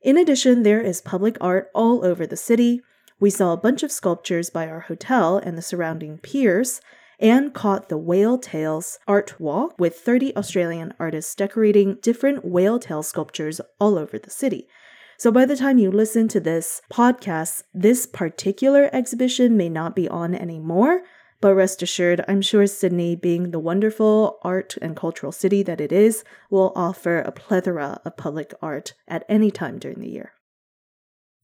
In 0.02 0.18
addition, 0.18 0.64
there 0.64 0.82
is 0.82 1.00
public 1.00 1.38
art 1.40 1.70
all 1.74 2.04
over 2.04 2.26
the 2.26 2.36
city. 2.36 2.82
We 3.18 3.30
saw 3.30 3.54
a 3.54 3.58
bunch 3.58 3.82
of 3.82 3.90
sculptures 3.90 4.50
by 4.50 4.68
our 4.68 4.80
hotel 4.80 5.38
and 5.38 5.56
the 5.56 5.62
surrounding 5.62 6.18
piers, 6.18 6.82
and 7.18 7.54
caught 7.54 7.88
the 7.88 7.98
Whale 7.98 8.38
Tales 8.38 8.98
art 9.06 9.38
walk 9.40 9.78
with 9.78 9.96
30 9.96 10.36
Australian 10.36 10.94
artists 10.98 11.34
decorating 11.34 11.98
different 12.02 12.44
whale 12.44 12.78
tail 12.78 13.02
sculptures 13.02 13.60
all 13.78 13.98
over 13.98 14.18
the 14.18 14.30
city. 14.30 14.68
So 15.16 15.30
by 15.30 15.46
the 15.46 15.56
time 15.56 15.78
you 15.78 15.90
listen 15.90 16.28
to 16.28 16.40
this 16.40 16.82
podcast, 16.92 17.62
this 17.72 18.06
particular 18.06 18.90
exhibition 18.92 19.56
may 19.56 19.68
not 19.68 19.94
be 19.94 20.08
on 20.08 20.34
anymore, 20.34 21.02
but 21.40 21.54
rest 21.54 21.82
assured, 21.82 22.24
I'm 22.26 22.42
sure 22.42 22.66
Sydney, 22.66 23.14
being 23.16 23.50
the 23.50 23.58
wonderful 23.58 24.38
art 24.42 24.76
and 24.80 24.96
cultural 24.96 25.30
city 25.30 25.62
that 25.62 25.80
it 25.80 25.92
is, 25.92 26.24
will 26.50 26.72
offer 26.74 27.18
a 27.18 27.32
plethora 27.32 28.00
of 28.04 28.16
public 28.16 28.54
art 28.62 28.94
at 29.06 29.24
any 29.28 29.50
time 29.50 29.78
during 29.78 30.00
the 30.00 30.10
year. 30.10 30.32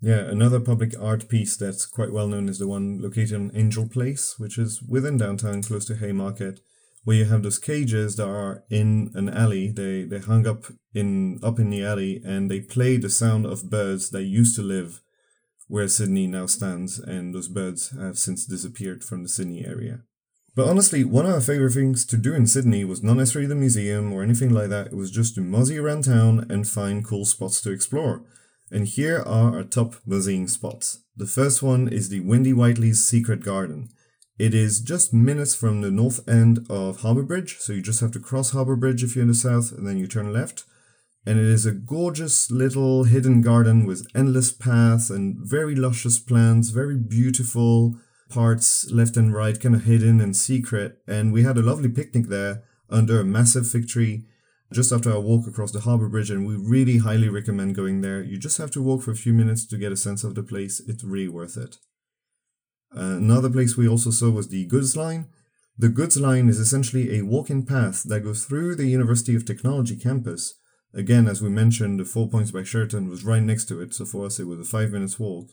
Yeah, 0.02 0.21
another 0.21 0.61
public 0.61 0.95
art 0.99 1.28
piece 1.28 1.57
that's 1.57 1.85
quite 1.85 2.12
well 2.12 2.26
known 2.26 2.49
is 2.49 2.59
the 2.59 2.66
one 2.66 3.00
located 3.02 3.35
on 3.35 3.50
Angel 3.54 3.87
Place, 3.87 4.38
which 4.38 4.57
is 4.57 4.83
within 4.83 5.19
downtown 5.19 5.62
close 5.62 5.85
to 5.87 5.97
Haymarket, 5.97 6.61
where 7.04 7.16
you 7.16 7.26
have 7.26 7.42
those 7.42 7.59
cages 7.59 8.16
that 8.16 8.26
are 8.26 8.64
in 8.71 9.11
an 9.14 9.28
alley. 9.28 9.71
They 9.71 10.04
they 10.04 10.19
hung 10.19 10.47
up 10.47 10.64
in 10.95 11.38
up 11.42 11.59
in 11.59 11.69
the 11.69 11.85
alley 11.85 12.23
and 12.25 12.50
they 12.50 12.61
play 12.61 12.97
the 12.97 13.11
sound 13.11 13.45
of 13.45 13.69
birds 13.71 14.11
that 14.11 14.23
used 14.23 14.57
to 14.57 14.62
live 14.62 15.02
where 15.71 15.87
Sydney 15.87 16.26
now 16.26 16.47
stands, 16.47 16.99
and 16.99 17.33
those 17.33 17.47
birds 17.47 17.90
have 17.90 18.19
since 18.19 18.45
disappeared 18.45 19.04
from 19.04 19.23
the 19.23 19.28
Sydney 19.28 19.64
area. 19.64 20.00
But 20.57 20.66
honestly, 20.69 21.04
one 21.04 21.26
of 21.26 21.35
our 21.35 21.40
favorite 21.40 21.75
things 21.75 22.04
to 22.07 22.16
do 22.16 22.35
in 22.35 22.49
Sydney 22.49 22.85
was 22.85 23.04
not 23.04 23.16
necessarily 23.16 23.47
the 23.47 23.54
museum 23.54 24.12
or 24.12 24.25
anything 24.25 24.50
like 24.50 24.69
that, 24.71 24.88
it 24.88 24.97
was 24.97 25.12
just 25.12 25.37
to 25.37 25.40
mosey 25.40 25.78
around 25.78 26.04
town 26.04 26.45
and 26.50 26.66
find 26.66 27.04
cool 27.04 27.25
spots 27.25 27.61
to 27.61 27.71
explore. 27.71 28.25
And 28.71 28.87
here 28.87 29.19
are 29.19 29.57
our 29.57 29.65
top 29.65 29.97
moseying 30.07 30.49
spots. 30.49 31.00
The 31.17 31.27
first 31.27 31.62
one 31.62 31.89
is 31.89 32.09
the 32.09 32.21
Wendy 32.21 32.53
Whiteley's 32.53 33.05
Secret 33.05 33.43
Garden. 33.43 33.89
It 34.39 34.55
is 34.55 34.81
just 34.81 35.12
minutes 35.12 35.55
from 35.55 35.81
the 35.81 35.91
north 35.91 36.27
end 36.29 36.67
of 36.71 37.00
Harbour 37.00 37.25
Bridge, 37.25 37.59
so 37.59 37.73
you 37.73 37.83
just 37.83 38.00
have 38.00 38.12
to 38.12 38.21
cross 38.21 38.50
Harbour 38.50 38.77
Bridge 38.77 39.03
if 39.03 39.15
you're 39.15 39.23
in 39.23 39.29
the 39.29 39.35
south, 39.35 39.73
and 39.73 39.87
then 39.87 39.99
you 39.99 40.07
turn 40.07 40.33
left 40.33 40.65
and 41.27 41.39
it 41.39 41.45
is 41.45 41.67
a 41.67 41.73
gorgeous 41.73 42.50
little 42.50 43.05
hidden 43.05 43.43
garden 43.43 43.85
with 43.85 44.07
endless 44.15 44.53
paths 44.53 45.11
and 45.11 45.37
very 45.39 45.75
luscious 45.75 46.19
plants, 46.19 46.71
very 46.71 46.97
beautiful 46.97 47.95
parts 48.31 48.91
left 48.91 49.17
and 49.17 49.35
right, 49.35 49.61
kind 49.61 49.75
of 49.75 49.85
hidden 49.85 50.21
and 50.21 50.35
secret. 50.35 50.99
And 51.07 51.33
we 51.33 51.43
had 51.43 51.59
a 51.59 51.62
lovely 51.62 51.89
picnic 51.89 52.29
there 52.29 52.62
under 52.89 53.21
a 53.21 53.25
massive 53.25 53.69
fig 53.69 53.89
tree 53.89 54.25
just 54.73 54.93
after 54.93 55.12
our 55.12 55.21
walk 55.21 55.47
across 55.47 55.73
the 55.73 55.81
harbor 55.81 56.09
bridge, 56.09 56.31
and 56.31 56.47
we 56.47 56.57
really 56.57 56.99
highly 56.99 57.29
recommend 57.29 57.75
going 57.75 58.00
there. 58.00 58.23
You 58.23 58.39
just 58.39 58.59
have 58.59 58.71
to 58.73 58.83
walk 58.83 59.03
for 59.03 59.11
a 59.11 59.17
few 59.17 59.33
minutes 59.33 59.67
to 59.67 59.79
get 59.79 59.93
a 59.93 59.97
sense 59.97 60.25
of 60.25 60.35
the 60.35 60.43
place, 60.43 60.81
it's 60.87 61.05
really 61.05 61.29
worth 61.29 61.57
it. 61.57 61.77
Uh, 62.97 63.17
another 63.17 63.50
place 63.50 63.77
we 63.77 63.89
also 63.89 64.11
saw 64.11 64.31
was 64.31 64.49
the 64.49 64.67
Goods 64.67 64.97
Line. 64.97 65.29
The 65.79 65.89
Goods 65.89 66.21
Line 66.21 66.49
is 66.49 66.59
essentially 66.59 67.19
a 67.19 67.23
walking 67.23 67.65
path 67.65 68.03
that 68.05 68.21
goes 68.21 68.45
through 68.45 68.75
the 68.75 68.87
University 68.87 69.35
of 69.35 69.45
Technology 69.45 69.97
campus 69.97 70.55
Again, 70.93 71.29
as 71.29 71.41
we 71.41 71.49
mentioned, 71.49 72.00
the 72.00 72.05
Four 72.05 72.29
Points 72.29 72.50
by 72.50 72.65
Sheraton 72.65 73.09
was 73.09 73.25
right 73.25 73.43
next 73.43 73.67
to 73.67 73.81
it, 73.81 73.95
so 73.95 74.05
for 74.05 74.27
us 74.27 74.41
it 74.41 74.47
was 74.47 74.59
a 74.59 74.65
five 74.65 74.91
minutes 74.91 75.21
walk. 75.21 75.50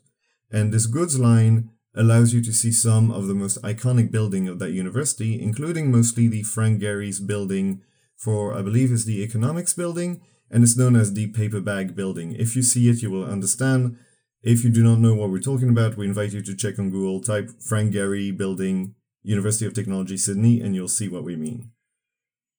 And 0.52 0.74
this 0.74 0.88
goods 0.88 1.20
line 1.20 1.70
allows 1.96 2.34
you 2.34 2.42
to 2.44 2.54
see 2.54 2.72
some 2.72 3.12
of 3.12 3.28
the 3.28 3.36
most 3.36 3.62
iconic 3.62 4.12
building 4.12 4.48
of 4.48 4.60
that 4.60 4.72
university, 4.72 5.40
including 5.40 5.92
mostly 5.92 6.28
the 6.28 6.44
Frank 6.44 6.82
Gehry's 6.82 7.20
building 7.20 7.82
for, 8.18 8.54
I 8.54 8.62
believe, 8.62 8.92
is 8.92 9.06
the 9.06 9.24
economics 9.24 9.74
building, 9.74 10.22
and 10.50 10.64
it's 10.64 10.78
known 10.78 10.96
as 10.96 11.14
the 11.14 11.28
paper 11.28 11.62
bag 11.62 11.96
building. 11.96 12.34
If 12.34 12.56
you 12.56 12.64
see 12.64 12.90
it, 12.90 13.02
you 13.02 13.12
will 13.12 13.24
understand. 13.24 13.98
If 14.44 14.64
you 14.64 14.70
do 14.70 14.84
not 14.84 15.00
know 15.00 15.14
what 15.14 15.30
we're 15.30 15.40
talking 15.40 15.70
about, 15.70 15.98
we 15.98 16.08
invite 16.08 16.34
you 16.34 16.42
to 16.42 16.56
check 16.56 16.80
on 16.80 16.90
Google, 16.90 17.22
type 17.22 17.50
Frank 17.62 17.94
Gehry 17.94 18.36
building, 18.36 18.96
University 19.24 19.66
of 19.66 19.74
Technology 19.74 20.18
Sydney, 20.18 20.62
and 20.62 20.74
you'll 20.74 20.88
see 20.88 21.08
what 21.08 21.24
we 21.24 21.36
mean. 21.36 21.72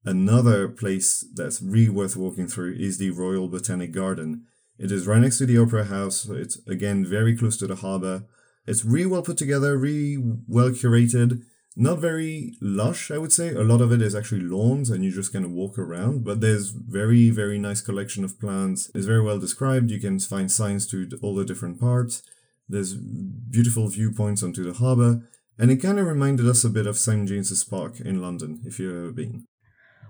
Another 0.05 0.69
place 0.69 1.27
that's 1.35 1.61
really 1.61 1.88
worth 1.88 2.17
walking 2.17 2.47
through 2.47 2.75
is 2.79 2.99
the 2.99 3.11
Royal 3.11 3.49
Botanic 3.49 3.93
Garden. 3.93 4.45
It 4.79 4.93
is 4.93 5.07
right 5.07 5.21
next 5.21 5.38
to 5.38 5.47
the 5.47 5.59
Opera 5.59 5.85
House. 5.85 6.29
It's 6.29 6.59
again 6.69 7.05
very 7.05 7.37
close 7.37 7.57
to 7.59 7.67
the 7.67 7.77
harbour. 7.77 8.25
It's 8.67 8.85
really 8.85 9.07
well 9.07 9.23
put 9.23 9.37
together, 9.37 9.77
really 9.77 10.17
well 10.47 10.71
curated. 10.71 11.43
Not 11.80 12.00
very 12.00 12.56
lush, 12.61 13.12
I 13.12 13.18
would 13.18 13.32
say. 13.32 13.50
A 13.54 13.62
lot 13.62 13.80
of 13.80 13.92
it 13.92 14.02
is 14.02 14.16
actually 14.16 14.40
lawns 14.40 14.90
and 14.90 15.04
you 15.04 15.12
just 15.12 15.32
kind 15.32 15.44
of 15.44 15.52
walk 15.52 15.78
around, 15.78 16.25
but 16.25 16.40
there's 16.40 16.70
very, 16.70 17.30
very 17.30 17.56
nice 17.56 17.80
collection 17.80 18.25
of 18.25 18.40
plants. 18.40 18.90
It's 18.97 19.06
very 19.06 19.23
well 19.23 19.38
described. 19.38 19.88
You 19.88 20.00
can 20.00 20.18
find 20.18 20.50
signs 20.50 20.88
to 20.88 21.08
all 21.23 21.37
the 21.37 21.44
different 21.44 21.78
parts. 21.78 22.25
There's 22.68 22.94
beautiful 22.94 23.87
viewpoints 23.87 24.42
onto 24.42 24.64
the 24.64 24.76
harbour, 24.76 25.23
and 25.56 25.70
it 25.70 25.76
kind 25.76 26.00
of 26.00 26.06
reminded 26.08 26.49
us 26.49 26.64
a 26.64 26.68
bit 26.68 26.88
of 26.88 26.99
St. 26.99 27.28
James's 27.28 27.62
Park 27.62 28.00
in 28.00 28.20
London, 28.20 28.61
if 28.64 28.80
you've 28.80 28.97
ever 28.97 29.12
been. 29.12 29.47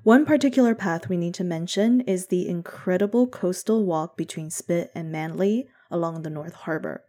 One 0.04 0.24
particular 0.24 0.74
path 0.74 1.10
we 1.10 1.18
need 1.18 1.34
to 1.34 1.44
mention 1.44 2.00
is 2.00 2.28
the 2.28 2.48
incredible 2.48 3.26
coastal 3.26 3.84
walk 3.84 4.16
between 4.16 4.48
Spit 4.48 4.90
and 4.94 5.12
Manly 5.12 5.68
along 5.90 6.22
the 6.22 6.30
North 6.30 6.54
Harbour. 6.54 7.04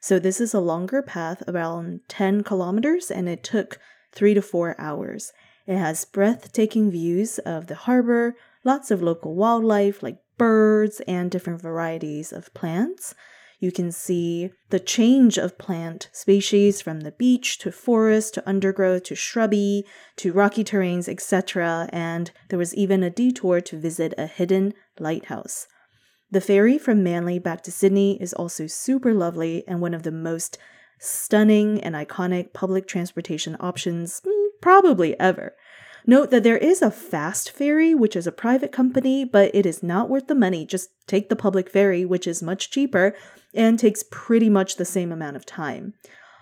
So, 0.00 0.20
this 0.20 0.40
is 0.40 0.54
a 0.54 0.60
longer 0.60 1.02
path, 1.02 1.42
around 1.48 2.02
10 2.06 2.44
kilometers, 2.44 3.10
and 3.10 3.28
it 3.28 3.42
took 3.42 3.80
three 4.16 4.34
to 4.34 4.42
four 4.42 4.74
hours. 4.80 5.32
It 5.66 5.76
has 5.76 6.04
breathtaking 6.04 6.90
views 6.90 7.38
of 7.40 7.68
the 7.68 7.74
harbor, 7.74 8.34
lots 8.64 8.90
of 8.90 9.02
local 9.02 9.36
wildlife 9.36 10.02
like 10.02 10.18
birds 10.38 11.00
and 11.06 11.30
different 11.30 11.62
varieties 11.62 12.32
of 12.32 12.52
plants. 12.54 13.14
You 13.58 13.72
can 13.72 13.90
see 13.90 14.50
the 14.68 14.80
change 14.80 15.38
of 15.38 15.58
plant 15.58 16.10
species 16.12 16.82
from 16.82 17.00
the 17.00 17.12
beach 17.12 17.58
to 17.58 17.72
forest 17.72 18.34
to 18.34 18.48
undergrowth 18.48 19.04
to 19.04 19.14
shrubby 19.14 19.86
to 20.16 20.32
rocky 20.32 20.62
terrains, 20.62 21.08
etc. 21.08 21.88
And 21.90 22.30
there 22.48 22.58
was 22.58 22.74
even 22.74 23.02
a 23.02 23.10
detour 23.10 23.60
to 23.62 23.78
visit 23.78 24.12
a 24.18 24.26
hidden 24.26 24.74
lighthouse. 24.98 25.66
The 26.30 26.40
ferry 26.40 26.76
from 26.76 27.02
Manly 27.02 27.38
back 27.38 27.62
to 27.62 27.72
Sydney 27.72 28.20
is 28.20 28.34
also 28.34 28.66
super 28.66 29.14
lovely 29.14 29.64
and 29.66 29.80
one 29.80 29.94
of 29.94 30.02
the 30.02 30.12
most 30.12 30.58
stunning 30.98 31.80
and 31.80 31.94
iconic 31.94 32.52
public 32.52 32.86
transportation 32.86 33.56
options 33.60 34.20
mm, 34.20 34.48
probably 34.60 35.18
ever. 35.20 35.54
Note 36.08 36.30
that 36.30 36.44
there 36.44 36.58
is 36.58 36.82
a 36.82 36.90
fast 36.90 37.50
ferry, 37.50 37.92
which 37.92 38.14
is 38.14 38.28
a 38.28 38.32
private 38.32 38.70
company, 38.70 39.24
but 39.24 39.52
it 39.52 39.66
is 39.66 39.82
not 39.82 40.08
worth 40.08 40.28
the 40.28 40.36
money. 40.36 40.64
Just 40.64 40.90
take 41.08 41.28
the 41.28 41.34
public 41.34 41.68
ferry, 41.68 42.04
which 42.04 42.28
is 42.28 42.42
much 42.42 42.70
cheaper 42.70 43.14
and 43.52 43.76
takes 43.78 44.04
pretty 44.08 44.48
much 44.48 44.76
the 44.76 44.84
same 44.84 45.10
amount 45.10 45.34
of 45.34 45.44
time. 45.44 45.94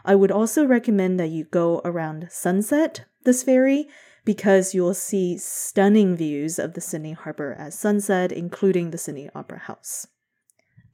I 0.05 0.15
would 0.17 0.31
also 0.31 0.67
recommend 0.67 1.19
that 1.19 1.31
you 1.31 1.45
go 1.45 1.81
around 1.83 2.29
sunset 2.31 3.07
this 3.25 3.43
ferry 3.43 3.89
because 4.27 4.75
you'll 4.75 4.95
see 4.95 5.39
stunning 5.39 6.15
views 6.15 6.59
of 6.59 6.75
the 6.75 6.81
Sydney 6.81 7.13
Harbour 7.13 7.55
at 7.59 7.73
sunset, 7.73 8.33
including 8.33 8.91
the 8.91 8.99
Sydney 8.99 9.31
Opera 9.35 9.61
House. 9.61 10.07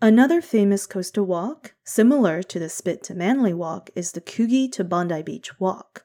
Another 0.03 0.41
famous 0.41 0.87
coastal 0.87 1.27
walk, 1.27 1.75
similar 1.85 2.43
to 2.45 2.59
the 2.59 2.71
Spit 2.71 3.03
to 3.03 3.15
Manly 3.15 3.53
walk, 3.53 3.91
is 3.95 4.13
the 4.13 4.23
Coogee 4.23 4.73
to 4.73 4.83
Bondi 4.83 5.21
Beach 5.21 5.61
walk. 5.61 6.05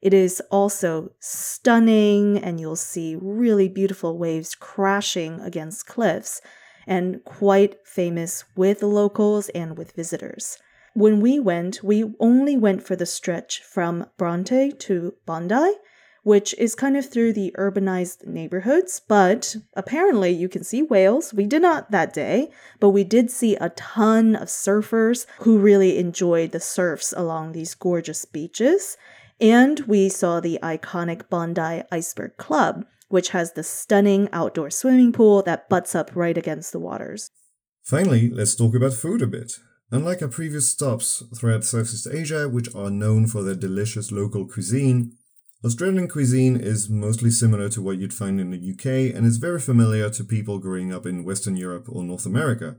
It 0.00 0.14
is 0.14 0.40
also 0.48 1.10
stunning, 1.18 2.38
and 2.38 2.60
you'll 2.60 2.76
see 2.76 3.16
really 3.20 3.68
beautiful 3.68 4.16
waves 4.16 4.54
crashing 4.54 5.40
against 5.40 5.88
cliffs, 5.88 6.40
and 6.86 7.24
quite 7.24 7.84
famous 7.84 8.44
with 8.54 8.84
locals 8.84 9.48
and 9.48 9.76
with 9.76 9.96
visitors. 9.96 10.58
When 10.94 11.20
we 11.20 11.40
went, 11.40 11.82
we 11.82 12.04
only 12.20 12.56
went 12.56 12.84
for 12.84 12.94
the 12.94 13.06
stretch 13.06 13.60
from 13.60 14.06
Bronte 14.16 14.70
to 14.70 15.14
Bondi, 15.26 15.72
which 16.26 16.52
is 16.58 16.74
kind 16.74 16.96
of 16.96 17.08
through 17.08 17.32
the 17.32 17.54
urbanized 17.56 18.26
neighborhoods, 18.26 18.98
but 18.98 19.54
apparently 19.74 20.28
you 20.28 20.48
can 20.48 20.64
see 20.64 20.82
whales. 20.82 21.32
We 21.32 21.46
did 21.46 21.62
not 21.62 21.92
that 21.92 22.12
day, 22.12 22.50
but 22.80 22.90
we 22.90 23.04
did 23.04 23.30
see 23.30 23.54
a 23.54 23.68
ton 23.68 24.34
of 24.34 24.48
surfers 24.48 25.26
who 25.42 25.56
really 25.56 25.98
enjoyed 25.98 26.50
the 26.50 26.58
surfs 26.58 27.14
along 27.16 27.52
these 27.52 27.76
gorgeous 27.76 28.24
beaches. 28.24 28.96
And 29.40 29.78
we 29.86 30.08
saw 30.08 30.40
the 30.40 30.58
iconic 30.64 31.28
Bondi 31.30 31.84
Iceberg 31.92 32.36
Club, 32.38 32.84
which 33.06 33.28
has 33.28 33.52
the 33.52 33.62
stunning 33.62 34.28
outdoor 34.32 34.70
swimming 34.70 35.12
pool 35.12 35.44
that 35.44 35.68
butts 35.68 35.94
up 35.94 36.10
right 36.16 36.36
against 36.36 36.72
the 36.72 36.80
waters. 36.80 37.30
Finally, 37.84 38.30
let's 38.30 38.56
talk 38.56 38.74
about 38.74 38.94
food 38.94 39.22
a 39.22 39.28
bit. 39.28 39.52
Unlike 39.92 40.22
our 40.22 40.28
previous 40.28 40.68
stops 40.68 41.22
throughout 41.36 41.62
Southeast 41.62 42.08
Asia, 42.10 42.48
which 42.48 42.74
are 42.74 42.90
known 42.90 43.28
for 43.28 43.44
their 43.44 43.54
delicious 43.54 44.10
local 44.10 44.44
cuisine, 44.44 45.12
Australian 45.66 46.06
cuisine 46.06 46.56
is 46.56 46.88
mostly 46.88 47.28
similar 47.28 47.68
to 47.68 47.82
what 47.82 47.98
you'd 47.98 48.14
find 48.14 48.40
in 48.40 48.52
the 48.52 48.70
UK 48.72 49.12
and 49.12 49.26
is 49.26 49.38
very 49.38 49.58
familiar 49.58 50.08
to 50.08 50.22
people 50.22 50.60
growing 50.60 50.92
up 50.92 51.04
in 51.04 51.24
Western 51.24 51.56
Europe 51.56 51.86
or 51.88 52.04
North 52.04 52.24
America. 52.24 52.76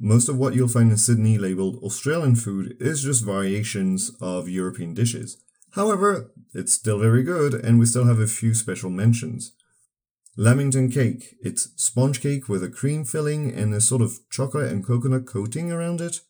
Most 0.00 0.30
of 0.30 0.38
what 0.38 0.54
you'll 0.54 0.66
find 0.66 0.90
in 0.90 0.96
Sydney 0.96 1.36
labeled 1.36 1.76
Australian 1.82 2.36
food 2.36 2.78
is 2.80 3.02
just 3.02 3.26
variations 3.26 4.10
of 4.22 4.48
European 4.48 4.94
dishes. 4.94 5.36
However, 5.72 6.32
it's 6.54 6.72
still 6.72 6.98
very 6.98 7.22
good, 7.22 7.52
and 7.52 7.78
we 7.78 7.84
still 7.84 8.06
have 8.06 8.20
a 8.20 8.26
few 8.26 8.54
special 8.54 8.88
mentions. 8.88 9.52
Lamington 10.34 10.90
cake. 10.90 11.34
It's 11.42 11.74
sponge 11.76 12.22
cake 12.22 12.48
with 12.48 12.64
a 12.64 12.70
cream 12.70 13.04
filling 13.04 13.52
and 13.52 13.74
a 13.74 13.82
sort 13.82 14.00
of 14.00 14.18
chocolate 14.30 14.72
and 14.72 14.82
coconut 14.82 15.26
coating 15.26 15.70
around 15.70 16.00
it. 16.00 16.20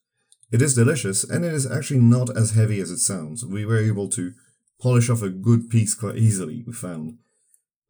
It 0.51 0.61
is 0.61 0.75
delicious 0.75 1.23
and 1.23 1.45
it 1.45 1.55
is 1.55 1.71
actually 1.71 2.01
not 2.01 2.37
as 2.37 2.51
heavy 2.51 2.81
as 2.81 2.91
it 2.91 2.99
sounds. 2.99 3.47
We 3.47 3.65
were 3.65 3.79
able 3.79 4.09
to 4.09 4.33
polish 4.85 5.09
off 5.09 5.23
a 5.23 5.31
good 5.31 5.71
piece 5.71 5.95
quite 5.95 6.19
easily, 6.19 6.63
we 6.67 6.73
found. 6.75 7.17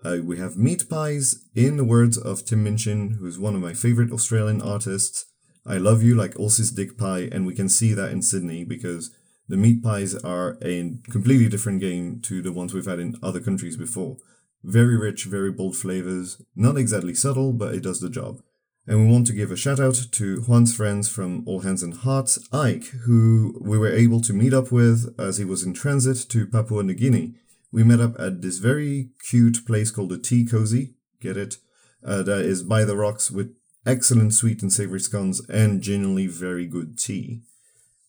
Uh, 0.04 0.18
we 0.22 0.38
have 0.38 0.56
meat 0.56 0.88
pies, 0.88 1.44
in 1.52 1.76
the 1.76 1.82
words 1.82 2.16
of 2.16 2.44
Tim 2.44 2.62
Minchin, 2.62 3.16
who's 3.18 3.36
one 3.36 3.56
of 3.56 3.60
my 3.60 3.74
favorite 3.74 4.12
Australian 4.12 4.62
artists. 4.62 5.24
I 5.66 5.76
love 5.78 6.04
you 6.04 6.14
like 6.14 6.38
Ulysses 6.38 6.70
Dick 6.70 6.96
Pie, 6.96 7.28
and 7.32 7.44
we 7.44 7.52
can 7.52 7.68
see 7.68 7.94
that 7.94 8.12
in 8.12 8.22
Sydney 8.22 8.62
because 8.62 9.10
the 9.48 9.56
meat 9.56 9.82
pies 9.82 10.14
are 10.14 10.56
a 10.62 10.92
completely 11.10 11.48
different 11.48 11.80
game 11.80 12.20
to 12.26 12.40
the 12.40 12.52
ones 12.52 12.72
we've 12.72 12.86
had 12.86 13.00
in 13.00 13.16
other 13.24 13.40
countries 13.40 13.76
before. 13.76 14.18
Very 14.62 14.96
rich, 14.96 15.24
very 15.24 15.50
bold 15.50 15.76
flavors, 15.76 16.40
not 16.54 16.76
exactly 16.76 17.14
subtle, 17.14 17.52
but 17.52 17.74
it 17.74 17.82
does 17.82 17.98
the 17.98 18.08
job. 18.08 18.40
And 18.86 19.00
we 19.00 19.10
want 19.10 19.26
to 19.28 19.32
give 19.32 19.50
a 19.50 19.56
shout 19.56 19.80
out 19.80 19.94
to 20.12 20.42
Juan's 20.42 20.76
friends 20.76 21.08
from 21.08 21.42
All 21.46 21.60
Hands 21.60 21.82
and 21.82 21.94
Hearts, 21.94 22.38
Ike, 22.52 22.84
who 23.06 23.58
we 23.62 23.78
were 23.78 23.92
able 23.92 24.20
to 24.20 24.34
meet 24.34 24.52
up 24.52 24.70
with 24.70 25.14
as 25.18 25.38
he 25.38 25.44
was 25.44 25.62
in 25.62 25.72
transit 25.72 26.28
to 26.28 26.46
Papua 26.46 26.82
New 26.82 26.92
Guinea. 26.92 27.32
We 27.72 27.82
met 27.82 28.00
up 28.00 28.14
at 28.18 28.42
this 28.42 28.58
very 28.58 29.08
cute 29.26 29.64
place 29.66 29.90
called 29.90 30.10
the 30.10 30.18
Tea 30.18 30.44
Cozy, 30.44 30.94
get 31.20 31.38
it? 31.38 31.56
Uh, 32.04 32.22
that 32.24 32.44
is 32.44 32.62
by 32.62 32.84
the 32.84 32.96
rocks 32.96 33.30
with 33.30 33.54
excellent 33.86 34.34
sweet 34.34 34.60
and 34.60 34.70
savory 34.70 35.00
scones 35.00 35.40
and 35.48 35.80
genuinely 35.80 36.26
very 36.26 36.66
good 36.66 36.98
tea. 36.98 37.40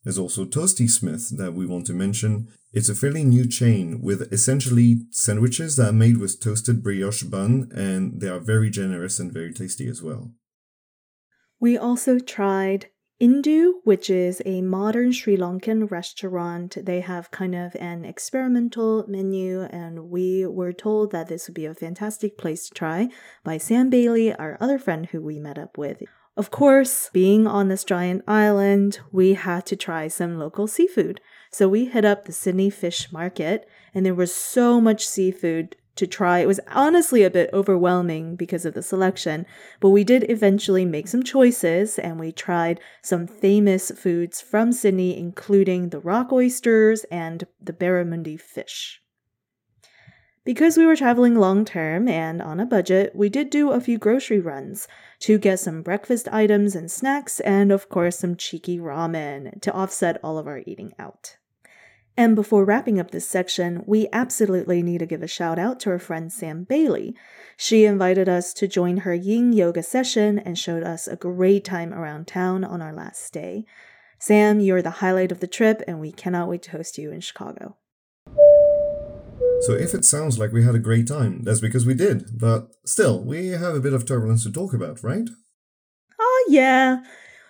There's 0.04 0.20
also 0.20 0.44
Toasty 0.44 0.90
Smith 0.90 1.36
that 1.38 1.54
we 1.54 1.66
want 1.66 1.86
to 1.88 1.94
mention. 1.94 2.50
It's 2.74 2.90
a 2.90 2.96
fairly 2.96 3.24
new 3.24 3.48
chain 3.48 4.02
with 4.02 4.32
essentially 4.32 5.04
sandwiches 5.10 5.78
that 5.78 5.90
are 5.90 5.94
made 5.94 6.18
with 6.18 6.42
toasted 6.42 6.84
brioche 6.84 7.24
bun 7.24 7.72
and 7.74 8.20
they 8.20 8.28
are 8.28 8.40
very 8.40 8.70
generous 8.70 9.20
and 9.20 9.32
very 9.32 9.54
tasty 9.54 9.88
as 9.88 10.04
well. 10.04 10.32
We 11.66 11.80
also 11.80 12.20
tried 12.20 12.92
Indu, 13.20 13.80
which 13.84 14.08
is 14.08 14.40
a 14.46 14.62
modern 14.62 15.12
Sri 15.12 15.36
Lankan 15.36 15.90
restaurant. 15.90 16.78
They 16.80 17.00
have 17.00 17.32
kind 17.32 17.56
of 17.56 17.76
an 17.78 18.06
experimental 18.06 19.04
menu, 19.08 19.62
and 19.72 20.12
we 20.12 20.46
were 20.46 20.74
told 20.74 21.12
that 21.12 21.28
this 21.28 21.48
would 21.48 21.56
be 21.56 21.66
a 21.66 21.74
fantastic 21.74 22.38
place 22.38 22.68
to 22.68 22.76
try 22.76 23.10
by 23.44 23.58
Sam 23.58 23.90
Bailey, 23.90 24.32
our 24.32 24.60
other 24.62 24.78
friend 24.78 25.08
who 25.08 25.24
we 25.24 25.40
met 25.40 25.58
up 25.58 25.76
with. 25.76 26.04
Of 26.38 26.52
course, 26.52 27.10
being 27.12 27.48
on 27.48 27.68
this 27.68 27.84
giant 27.84 28.24
island, 28.28 29.00
we 29.12 29.34
had 29.34 29.66
to 29.66 29.76
try 29.76 30.08
some 30.08 30.38
local 30.38 30.68
seafood. 30.68 31.20
So 31.52 31.68
we 31.68 31.86
hit 31.86 32.06
up 32.06 32.26
the 32.26 32.32
Sydney 32.32 32.70
Fish 32.70 33.12
Market, 33.12 33.68
and 33.92 34.06
there 34.06 34.14
was 34.14 34.36
so 34.36 34.80
much 34.80 35.08
seafood 35.08 35.76
to 35.96 36.08
try. 36.08 36.40
It 36.40 36.48
was 36.48 36.60
honestly 36.68 37.24
a 37.24 37.30
bit 37.30 37.50
overwhelming 37.54 38.36
because 38.36 38.66
of 38.66 38.74
the 38.74 38.84
selection, 38.84 39.46
but 39.80 39.90
we 39.90 40.04
did 40.04 40.30
eventually 40.30 40.86
make 40.86 41.08
some 41.08 41.24
choices 41.24 41.98
and 41.98 42.20
we 42.20 42.32
tried 42.32 42.80
some 43.02 43.28
famous 43.28 43.92
foods 43.92 44.42
from 44.42 44.72
Sydney, 44.72 45.18
including 45.18 45.90
the 45.90 46.00
rock 46.00 46.32
oysters 46.32 47.06
and 47.06 47.46
the 47.62 47.74
barramundi 47.74 48.40
fish. 48.40 49.02
Because 50.46 50.78
we 50.78 50.86
were 50.86 50.96
traveling 50.96 51.34
long 51.34 51.66
term 51.66 52.08
and 52.08 52.40
on 52.40 52.60
a 52.60 52.68
budget, 52.68 53.16
we 53.16 53.30
did 53.30 53.50
do 53.50 53.72
a 53.72 53.82
few 53.82 53.98
grocery 53.98 54.40
runs 54.40 54.88
to 55.22 55.40
get 55.40 55.60
some 55.60 55.82
breakfast 55.82 56.28
items 56.32 56.76
and 56.76 56.92
snacks, 56.92 57.40
and 57.40 57.72
of 57.72 57.90
course, 57.90 58.20
some 58.20 58.36
cheeky 58.36 58.78
ramen 58.78 59.60
to 59.62 59.74
offset 59.74 60.20
all 60.24 60.38
of 60.38 60.46
our 60.46 60.62
eating 60.68 60.94
out. 61.00 61.38
And 62.18 62.36
before 62.36 62.64
wrapping 62.64 63.00
up 63.00 63.12
this 63.12 63.28
section, 63.28 63.84
we 63.86 64.08
absolutely 64.14 64.82
need 64.82 65.00
to 65.00 65.06
give 65.06 65.22
a 65.22 65.28
shout 65.28 65.60
out 65.60 65.82
to 65.82 65.90
our 65.90 66.00
friend 66.00 66.32
Sam 66.32 66.64
Bailey. 66.64 67.14
She 67.58 67.84
invited 67.84 68.30
us 68.30 68.54
to 68.54 68.68
join 68.68 68.98
her 68.98 69.14
yin 69.14 69.52
yoga 69.52 69.84
session 69.84 70.40
and 70.40 70.58
showed 70.58 70.84
us 70.84 71.08
a 71.08 71.18
great 71.18 71.66
time 71.66 71.94
around 71.94 72.28
town 72.28 72.64
on 72.64 72.82
our 72.82 72.94
last 72.94 73.34
day. 73.34 73.66
Sam, 74.18 74.62
you're 74.62 74.82
the 74.82 75.02
highlight 75.02 75.32
of 75.32 75.42
the 75.42 75.48
trip, 75.48 75.82
and 75.88 76.00
we 76.00 76.12
cannot 76.12 76.48
wait 76.48 76.62
to 76.64 76.72
host 76.72 76.98
you 76.98 77.12
in 77.12 77.20
Chicago. 77.20 77.76
So 79.62 79.74
if 79.74 79.94
it 79.94 80.06
sounds 80.06 80.40
like 80.40 80.54
we 80.54 80.64
had 80.64 80.76
a 80.76 80.80
great 80.80 81.08
time, 81.08 81.44
that's 81.44 81.60
because 81.60 81.86
we 81.86 81.96
did. 81.96 82.40
But 82.40 82.70
still, 82.86 83.22
we 83.24 83.48
have 83.48 83.76
a 83.76 83.80
bit 83.80 83.94
of 83.94 84.06
turbulence 84.06 84.44
to 84.44 84.52
talk 84.52 84.74
about, 84.74 85.04
right? 85.04 85.30
Oh, 86.20 86.48
yeah. 86.50 87.04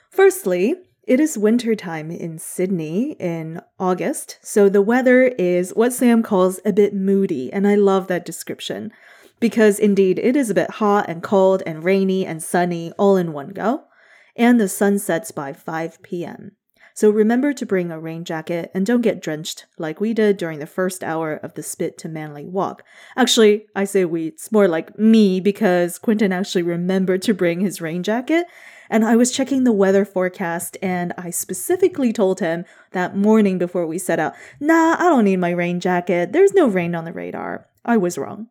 Firstly, 0.10 0.76
it 1.08 1.20
is 1.20 1.38
winter 1.38 1.76
time 1.76 2.10
in 2.10 2.40
Sydney 2.40 3.12
in 3.20 3.62
August, 3.80 4.40
so 4.42 4.70
the 4.70 4.82
weather 4.82 5.24
is 5.38 5.72
what 5.72 5.94
Sam 5.94 6.24
calls 6.24 6.60
a 6.66 6.74
bit 6.74 6.94
moody, 6.94 7.54
and 7.54 7.68
I 7.68 7.76
love 7.76 8.08
that 8.08 8.26
description. 8.26 8.92
Because 9.40 9.80
indeed, 9.80 10.18
it 10.18 10.36
is 10.36 10.50
a 10.50 10.56
bit 10.56 10.72
hot 10.72 11.08
and 11.08 11.22
cold 11.22 11.62
and 11.66 11.84
rainy 11.84 12.26
and 12.26 12.42
sunny 12.42 12.92
all 12.98 13.18
in 13.18 13.34
one 13.34 13.50
go, 13.50 13.84
and 14.36 14.60
the 14.60 14.68
sun 14.68 14.98
sets 14.98 15.32
by 15.32 15.54
5 15.54 16.02
p.m. 16.02 16.54
So 16.96 17.10
remember 17.10 17.52
to 17.52 17.66
bring 17.66 17.92
a 17.92 18.00
rain 18.00 18.24
jacket 18.24 18.72
and 18.74 18.86
don't 18.86 19.02
get 19.02 19.22
drenched 19.22 19.66
like 19.78 20.00
we 20.00 20.14
did 20.14 20.38
during 20.38 20.60
the 20.60 20.66
first 20.66 21.04
hour 21.04 21.36
of 21.36 21.54
the 21.56 21.62
Spit 21.62 21.98
to 22.00 22.08
Manly 22.08 22.46
walk. 22.46 22.84
Actually, 23.18 23.66
I 23.76 23.84
say 23.84 24.06
we, 24.06 24.28
it's 24.28 24.50
more 24.50 24.70
like 24.70 24.98
me 24.98 25.42
because 25.42 26.00
Quentin 26.00 26.32
actually 26.32 26.64
remembered 26.64 27.22
to 27.24 27.34
bring 27.34 27.60
his 27.60 27.82
rain 27.82 28.02
jacket. 28.02 28.46
And 28.90 29.06
I 29.06 29.16
was 29.16 29.32
checking 29.32 29.64
the 29.64 29.72
weather 29.72 30.06
forecast 30.06 30.78
and 30.82 31.14
I 31.18 31.30
specifically 31.30 32.14
told 32.14 32.40
him 32.40 32.66
that 32.92 33.16
morning 33.16 33.58
before 33.58 33.86
we 33.86 33.98
set 33.98 34.20
out, 34.20 34.34
nah, 34.60 34.96
I 35.00 35.04
don't 35.04 35.26
need 35.26 35.38
my 35.38 35.52
rain 35.52 35.80
jacket. 35.80 36.32
There's 36.34 36.54
no 36.54 36.68
rain 36.68 36.96
on 36.96 37.06
the 37.06 37.14
radar. 37.14 37.68
I 37.84 37.98
was 37.98 38.18
wrong. 38.18 38.48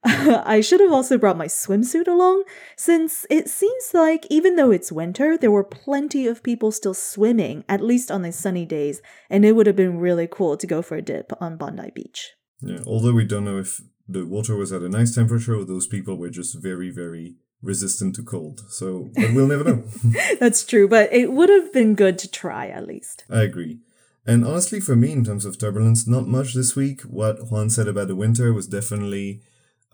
I 0.06 0.60
should 0.60 0.80
have 0.80 0.92
also 0.92 1.18
brought 1.18 1.36
my 1.36 1.46
swimsuit 1.46 2.06
along, 2.06 2.44
since 2.76 3.26
it 3.28 3.48
seems 3.48 3.90
like 3.92 4.24
even 4.30 4.54
though 4.54 4.70
it's 4.70 4.92
winter, 4.92 5.36
there 5.36 5.50
were 5.50 5.64
plenty 5.64 6.28
of 6.28 6.44
people 6.44 6.70
still 6.70 6.94
swimming, 6.94 7.64
at 7.68 7.80
least 7.80 8.10
on 8.10 8.22
the 8.22 8.30
sunny 8.30 8.64
days, 8.64 9.02
and 9.28 9.44
it 9.44 9.52
would 9.56 9.66
have 9.66 9.74
been 9.74 9.98
really 9.98 10.28
cool 10.30 10.56
to 10.58 10.66
go 10.66 10.80
for 10.80 10.96
a 10.96 11.02
dip 11.02 11.32
on 11.40 11.56
Bondi 11.56 11.90
Beach. 11.92 12.34
Yeah, 12.60 12.80
although 12.86 13.14
we 13.14 13.24
don't 13.24 13.44
know 13.44 13.58
if 13.58 13.80
the 14.06 14.24
water 14.24 14.54
was 14.54 14.72
at 14.72 14.82
a 14.82 14.88
nice 14.88 15.14
temperature 15.14 15.56
or 15.56 15.64
those 15.64 15.88
people 15.88 16.16
were 16.16 16.30
just 16.30 16.62
very, 16.62 16.90
very 16.90 17.34
resistant 17.62 18.14
to 18.16 18.22
cold. 18.22 18.62
So, 18.68 19.10
but 19.14 19.32
we'll 19.32 19.46
never 19.46 19.64
know. 19.64 19.84
That's 20.40 20.64
true, 20.64 20.88
but 20.88 21.12
it 21.12 21.32
would 21.32 21.48
have 21.48 21.72
been 21.72 21.94
good 21.94 22.18
to 22.20 22.30
try 22.30 22.68
at 22.68 22.86
least. 22.86 23.24
I 23.30 23.42
agree. 23.42 23.80
And 24.26 24.44
honestly, 24.44 24.80
for 24.80 24.96
me, 24.96 25.12
in 25.12 25.24
terms 25.24 25.44
of 25.44 25.58
turbulence, 25.58 26.06
not 26.06 26.26
much 26.26 26.54
this 26.54 26.74
week. 26.74 27.02
What 27.02 27.50
Juan 27.50 27.70
said 27.70 27.86
about 27.86 28.08
the 28.08 28.16
winter 28.16 28.52
was 28.52 28.66
definitely 28.66 29.40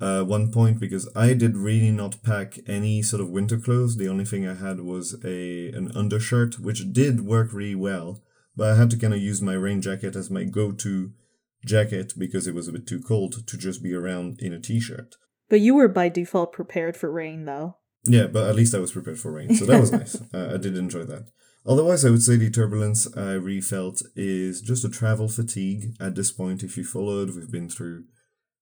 uh, 0.01 0.25
one 0.25 0.51
point 0.51 0.81
because 0.81 1.09
I 1.15 1.35
did 1.35 1.57
really 1.57 1.91
not 1.91 2.23
pack 2.23 2.59
any 2.67 3.03
sort 3.03 3.21
of 3.21 3.31
winter 3.31 3.59
clothes. 3.59 3.97
The 3.97 4.09
only 4.09 4.25
thing 4.25 4.49
I 4.49 4.55
had 4.55 4.81
was 4.81 5.15
a 5.25 5.69
an 5.69 5.93
undershirt, 5.95 6.59
which 6.59 6.93
did 6.93 7.27
work 7.27 7.53
really 7.53 7.75
well, 7.75 8.23
but 8.57 8.71
I 8.71 8.77
had 8.77 8.91
to 8.91 8.97
kind 8.97 9.13
of 9.13 9.21
use 9.21 9.43
my 9.43 9.55
rain 9.55 9.83
jacket 9.83 10.17
as 10.17 10.31
my 10.31 10.45
go-to 10.45 11.13
jacket 11.65 12.15
because 12.19 12.47
it 12.47 12.55
was 12.55 12.69
a 12.69 12.73
bit 12.73 12.87
too 12.87 13.01
cold 13.01 13.47
to 13.47 13.57
just 13.57 13.83
be 13.83 13.95
around 13.95 14.41
in 14.41 14.53
a 14.53 14.61
t-shirt. 14.61 15.17
But 15.53 15.61
you 15.61 15.75
were 15.75 15.89
by 15.89 16.09
default 16.09 16.51
prepared 16.55 16.97
for 16.97 17.13
rain, 17.13 17.45
though. 17.45 17.77
Yeah, 18.05 18.27
but 18.27 18.49
at 18.49 18.57
least 18.57 18.75
I 18.75 18.79
was 18.79 18.93
prepared 18.93 19.19
for 19.19 19.31
rain, 19.33 19.55
so 19.55 19.67
that 19.67 19.83
was 19.83 19.93
nice. 19.93 20.17
Uh, 20.33 20.55
I 20.55 20.57
did 20.57 20.79
enjoy 20.79 21.05
that. 21.05 21.27
Otherwise, 21.67 22.07
I 22.07 22.11
would 22.11 22.23
say 22.23 22.37
the 22.37 22.49
turbulence 22.49 23.07
I 23.15 23.33
really 23.33 23.61
felt 23.61 24.01
is 24.17 24.63
just 24.63 24.83
a 24.83 24.89
travel 24.89 25.29
fatigue 25.29 25.95
at 26.01 26.15
this 26.15 26.33
point. 26.33 26.63
If 26.63 26.79
you 26.79 26.85
followed, 26.85 27.37
we've 27.37 27.53
been 27.53 27.69
through 27.69 28.05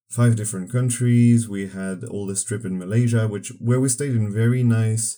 five 0.09 0.35
different 0.35 0.69
countries. 0.69 1.47
We 1.47 1.69
had 1.69 2.03
all 2.03 2.27
this 2.27 2.43
trip 2.43 2.65
in 2.65 2.77
Malaysia, 2.77 3.25
which 3.25 3.53
where 3.61 3.79
we 3.79 3.87
stayed 3.87 4.11
in 4.11 4.33
very 4.33 4.61
nice, 4.61 5.17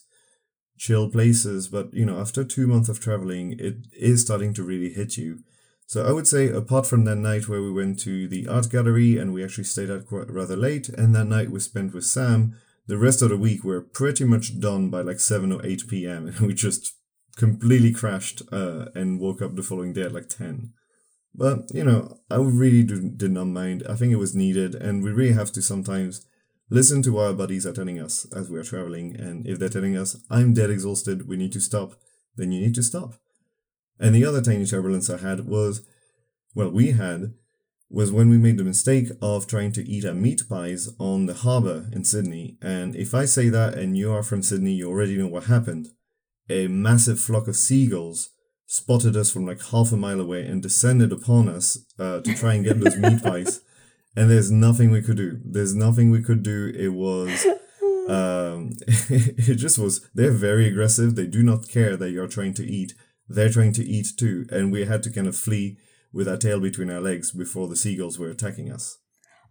chill 0.77 1.09
places. 1.09 1.69
But 1.69 1.91
you 1.91 2.05
know, 2.05 2.19
after 2.19 2.43
two 2.43 2.67
months 2.67 2.88
of 2.88 2.99
traveling, 2.99 3.55
it 3.57 3.77
is 3.99 4.21
starting 4.21 4.53
to 4.53 4.63
really 4.63 4.93
hit 4.93 5.17
you. 5.17 5.39
So 5.86 6.06
I 6.06 6.12
would 6.12 6.28
say, 6.28 6.50
apart 6.50 6.88
from 6.88 7.06
that 7.06 7.17
night 7.17 7.48
where 7.48 7.62
we 7.62 7.72
went 7.72 8.00
to 8.02 8.28
the 8.28 8.48
art 8.48 8.69
gallery 8.69 9.17
and 9.17 9.34
we 9.34 9.43
actually 9.43 9.65
stayed 9.65 9.91
out 9.91 10.08
quite 10.08 10.30
rather 10.30 10.56
late, 10.56 10.89
and 10.89 11.13
that 11.13 11.26
night 11.26 11.52
we 11.52 11.60
spent 11.60 11.93
with 11.93 12.06
Sam, 12.06 12.56
the 12.88 12.98
rest 12.98 13.22
of 13.22 13.30
the 13.30 13.38
week 13.38 13.63
we're 13.63 13.82
pretty 13.82 14.24
much 14.24 14.60
done 14.60 14.89
by 14.89 15.02
like 15.02 15.19
seven 15.19 15.52
or 15.52 15.65
eight 15.65 15.84
p.m. 15.88 16.28
and 16.28 16.39
we 16.48 16.54
just 16.54 16.93
completely 17.36 17.91
crashed 17.91 18.41
uh, 18.52 18.86
and 18.96 19.19
woke 19.19 19.41
up 19.41 19.56
the 19.56 19.63
following 19.63 19.93
day 19.93 20.04
at 20.04 20.13
like 20.13 20.30
ten. 20.30 20.74
But, 21.36 21.74
you 21.74 21.84
know, 21.84 22.19
I 22.30 22.36
really 22.38 22.84
do, 22.84 23.10
did 23.10 23.32
not 23.32 23.46
mind. 23.46 23.84
I 23.89 23.96
think 23.96 24.12
it 24.12 24.17
was 24.17 24.36
needed, 24.36 24.76
and 24.76 25.04
we 25.04 25.12
really 25.12 25.34
have 25.34 25.52
to 25.54 25.62
sometimes 25.62 26.28
listen 26.69 27.02
to 27.04 27.13
what 27.13 27.26
our 27.26 27.34
buddies 27.34 27.65
are 27.65 27.74
telling 27.74 28.00
us 28.00 28.26
as 28.36 28.50
we 28.50 28.60
are 28.60 28.63
traveling. 28.63 29.15
And 29.19 29.48
if 29.48 29.58
they're 29.58 29.69
telling 29.69 29.98
us, 29.98 30.15
I'm 30.30 30.54
dead 30.54 30.69
exhausted, 30.69 31.28
we 31.28 31.38
need 31.38 31.52
to 31.54 31.62
stop, 31.62 31.96
then 32.36 32.52
you 32.52 32.62
need 32.62 32.76
to 32.76 32.84
stop. 32.84 33.15
And 33.99 34.13
the 34.13 34.25
other 34.25 34.41
tiny 34.41 34.65
turbulence 34.65 35.10
I 35.10 35.17
had 35.17 35.45
was, 35.45 35.86
well, 36.56 36.69
we 36.69 36.91
had, 36.91 37.34
was 37.89 38.12
when 38.12 38.29
we 38.29 38.38
made 38.38 38.58
the 38.58 38.63
mistake 38.63 39.10
of 39.21 39.45
trying 39.45 39.71
to 39.73 39.88
eat 39.88 40.03
our 40.03 40.15
meat 40.15 40.41
pies 40.49 40.89
on 40.99 41.27
the 41.27 41.34
harbour 41.36 41.89
in 41.91 42.03
Sydney. 42.03 42.58
And 42.62 42.95
if 42.95 43.13
I 43.13 43.25
say 43.25 43.49
that 43.49 43.75
and 43.75 43.97
you 43.97 44.12
are 44.12 44.23
from 44.23 44.41
Sydney, 44.41 44.73
you 44.73 44.89
already 44.89 45.15
know 45.15 45.27
what 45.27 45.43
happened. 45.43 45.89
A 46.49 46.67
massive 46.67 47.19
flock 47.19 47.47
of 47.47 47.56
seagulls 47.56 48.32
spotted 48.65 49.15
us 49.15 49.32
from 49.32 49.45
like 49.45 49.62
half 49.67 49.91
a 49.91 49.97
mile 49.97 50.19
away 50.19 50.45
and 50.45 50.62
descended 50.62 51.12
upon 51.12 51.47
us 51.47 51.77
uh, 51.99 52.19
to 52.21 52.34
try 52.34 52.56
and 52.56 52.65
get 52.65 52.79
those 52.79 52.97
meat 52.97 53.21
pies. 53.23 53.62
and 54.15 54.29
there's 54.29 54.51
nothing 54.51 54.89
we 54.89 55.01
could 55.01 55.17
do. 55.17 55.39
There's 55.45 55.75
nothing 55.75 56.10
we 56.10 56.23
could 56.23 56.41
do. 56.43 56.71
It 56.75 56.89
was 56.89 57.45
um 58.10 58.71
it 58.88 59.56
just 59.56 59.77
was 59.77 60.10
they're 60.13 60.32
very 60.32 60.67
aggressive. 60.67 61.15
They 61.15 61.27
do 61.27 61.43
not 61.43 61.69
care 61.69 61.95
that 61.95 62.12
you're 62.12 62.27
trying 62.27 62.53
to 62.56 62.65
eat. 62.65 62.93
They're 63.34 63.50
trying 63.50 63.74
to 63.74 63.84
eat 63.84 64.08
too, 64.17 64.46
and 64.50 64.72
we 64.72 64.86
had 64.86 65.04
to 65.04 65.12
kind 65.12 65.28
of 65.28 65.36
flee 65.36 65.78
with 66.12 66.28
our 66.28 66.38
tail 66.38 66.60
between 66.60 66.91
our 66.91 67.02
legs 67.02 67.32
before 67.32 67.67
the 67.67 67.76
seagulls 67.76 68.19
were 68.19 68.30
attacking 68.30 68.72
us. 68.72 69.00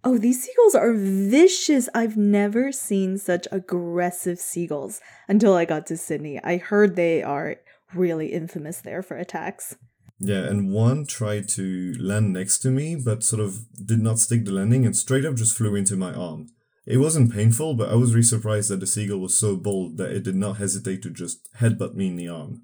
Oh, 0.05 0.19
these 0.19 0.45
seagulls 0.45 0.75
are 0.75 0.95
vicious. 0.95 1.89
I've 1.95 2.17
never 2.17 2.73
seen 2.73 3.19
such 3.19 3.47
aggressive 3.53 4.39
seagulls 4.39 5.01
until 5.29 5.55
I 5.55 5.65
got 5.65 5.87
to 5.87 5.97
Sydney. 5.97 6.41
I 6.43 6.57
heard 6.57 6.97
they 6.97 7.23
are 7.23 7.57
really 7.95 8.33
infamous 8.33 8.81
there 8.81 9.03
for 9.03 9.17
attacks. 9.17 9.77
Yeah, 10.19 10.45
and 10.45 10.73
one 10.73 11.05
tried 11.07 11.49
to 11.51 11.95
land 11.99 12.33
next 12.33 12.59
to 12.61 12.71
me, 12.71 12.97
but 12.97 13.25
sort 13.25 13.43
of 13.43 13.65
did 13.85 14.01
not 14.01 14.19
stick 14.19 14.45
the 14.45 14.53
landing 14.53 14.87
and 14.87 14.97
straight 14.97 15.25
up 15.25 15.35
just 15.35 15.57
flew 15.57 15.75
into 15.75 15.97
my 15.97 16.13
arm. 16.13 16.49
It 16.87 16.99
wasn't 16.99 17.33
painful, 17.33 17.75
but 17.75 17.91
I 17.91 17.95
was 17.95 18.13
really 18.13 18.23
surprised 18.23 18.71
that 18.71 18.81
the 18.81 18.87
seagull 18.87 19.19
was 19.19 19.37
so 19.37 19.57
bold 19.57 19.99
that 19.99 20.13
it 20.13 20.25
did 20.25 20.37
not 20.37 20.59
hesitate 20.59 21.03
to 21.03 21.11
just 21.11 21.49
headbutt 21.59 21.95
me 21.95 22.09
in 22.09 22.17
the 22.17 22.29
arm. 22.29 22.63